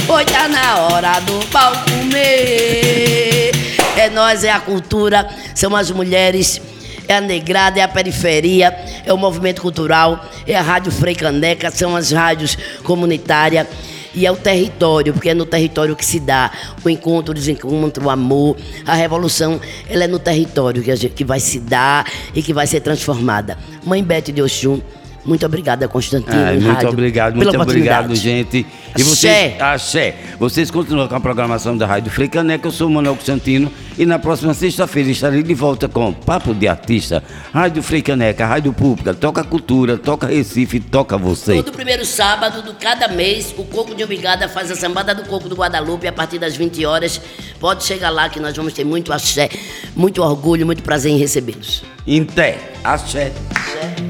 Hoje 0.08 0.26
tá 0.26 0.48
na 0.48 0.78
hora 0.78 1.20
do 1.20 1.46
pau 1.48 1.72
comer. 1.84 3.52
É 3.96 4.10
nós, 4.10 4.44
é 4.44 4.50
a 4.50 4.60
cultura, 4.60 5.28
são 5.54 5.74
as 5.74 5.90
mulheres, 5.90 6.60
é 7.08 7.16
a 7.16 7.20
negrada, 7.20 7.80
é 7.80 7.82
a 7.82 7.88
periferia, 7.88 8.76
é 9.04 9.12
o 9.12 9.16
movimento 9.16 9.62
cultural, 9.62 10.24
é 10.46 10.56
a 10.56 10.62
Rádio 10.62 10.92
Frei 10.92 11.14
Caneca, 11.14 11.70
são 11.70 11.96
as 11.96 12.10
rádios 12.12 12.56
comunitárias. 12.82 13.66
E 14.14 14.24
é 14.24 14.32
o 14.32 14.36
território, 14.36 15.12
porque 15.12 15.28
é 15.28 15.34
no 15.34 15.44
território 15.44 15.94
que 15.94 16.04
se 16.04 16.18
dá 16.18 16.50
o 16.82 16.88
encontro, 16.88 17.32
o 17.32 17.34
desencontro, 17.34 18.06
o 18.06 18.08
amor. 18.08 18.56
A 18.86 18.94
revolução, 18.94 19.60
ela 19.90 20.04
é 20.04 20.06
no 20.06 20.18
território 20.18 20.82
que, 20.82 20.96
gente, 20.96 21.12
que 21.12 21.24
vai 21.24 21.38
se 21.38 21.60
dar 21.60 22.10
e 22.34 22.42
que 22.42 22.54
vai 22.54 22.66
ser 22.66 22.80
transformada. 22.80 23.58
Mãe 23.84 24.02
Bete 24.02 24.32
de 24.32 24.40
Oxum, 24.40 24.80
muito 25.26 25.44
obrigada, 25.44 25.88
Constantino. 25.88 26.52
E 26.52 26.60
muito 26.60 26.66
rádio, 26.66 26.88
obrigado, 26.88 27.36
muito 27.36 27.60
obrigado, 27.60 28.14
gente. 28.14 28.66
E 28.96 29.02
vocês, 29.02 29.54
Axé. 29.54 29.56
axé. 29.60 30.14
Vocês 30.38 30.70
continuam 30.70 31.08
com 31.08 31.14
a 31.16 31.20
programação 31.20 31.76
da 31.76 31.86
Rádio 31.86 32.10
Frei 32.10 32.28
Caneca. 32.28 32.68
Eu 32.68 32.72
sou 32.72 32.88
o 32.88 32.90
Manuel 32.90 33.16
Constantino 33.16 33.70
e 33.98 34.06
na 34.06 34.18
próxima 34.18 34.54
sexta-feira 34.54 35.10
estarei 35.10 35.42
de 35.42 35.54
volta 35.54 35.88
com 35.88 36.12
Papo 36.12 36.54
de 36.54 36.68
Artista. 36.68 37.22
Rádio 37.52 37.82
Frei 37.82 38.02
Caneca, 38.02 38.46
Rádio 38.46 38.72
Pública, 38.72 39.12
toca 39.12 39.42
cultura, 39.42 39.98
toca 39.98 40.26
Recife, 40.26 40.80
toca 40.80 41.18
você. 41.18 41.56
Todo 41.56 41.72
primeiro 41.72 42.04
sábado 42.04 42.62
de 42.62 42.74
cada 42.74 43.08
mês, 43.08 43.54
o 43.56 43.64
Coco 43.64 43.94
de 43.94 44.04
Obrigada 44.04 44.48
faz 44.48 44.70
a 44.70 44.76
sambada 44.76 45.14
do 45.14 45.24
Coco 45.24 45.48
do 45.48 45.56
Guadalupe 45.56 46.06
a 46.06 46.12
partir 46.12 46.38
das 46.38 46.56
20 46.56 46.86
horas. 46.86 47.20
Pode 47.58 47.84
chegar 47.84 48.10
lá 48.10 48.28
que 48.28 48.38
nós 48.38 48.56
vamos 48.56 48.72
ter 48.72 48.84
muito 48.84 49.12
axé, 49.12 49.48
muito 49.94 50.22
orgulho, 50.22 50.64
muito 50.64 50.82
prazer 50.82 51.12
em 51.12 51.18
recebê-los. 51.18 51.82
Em 52.06 52.24
té, 52.24 52.58
axé. 52.84 53.32
Axé. 53.50 54.05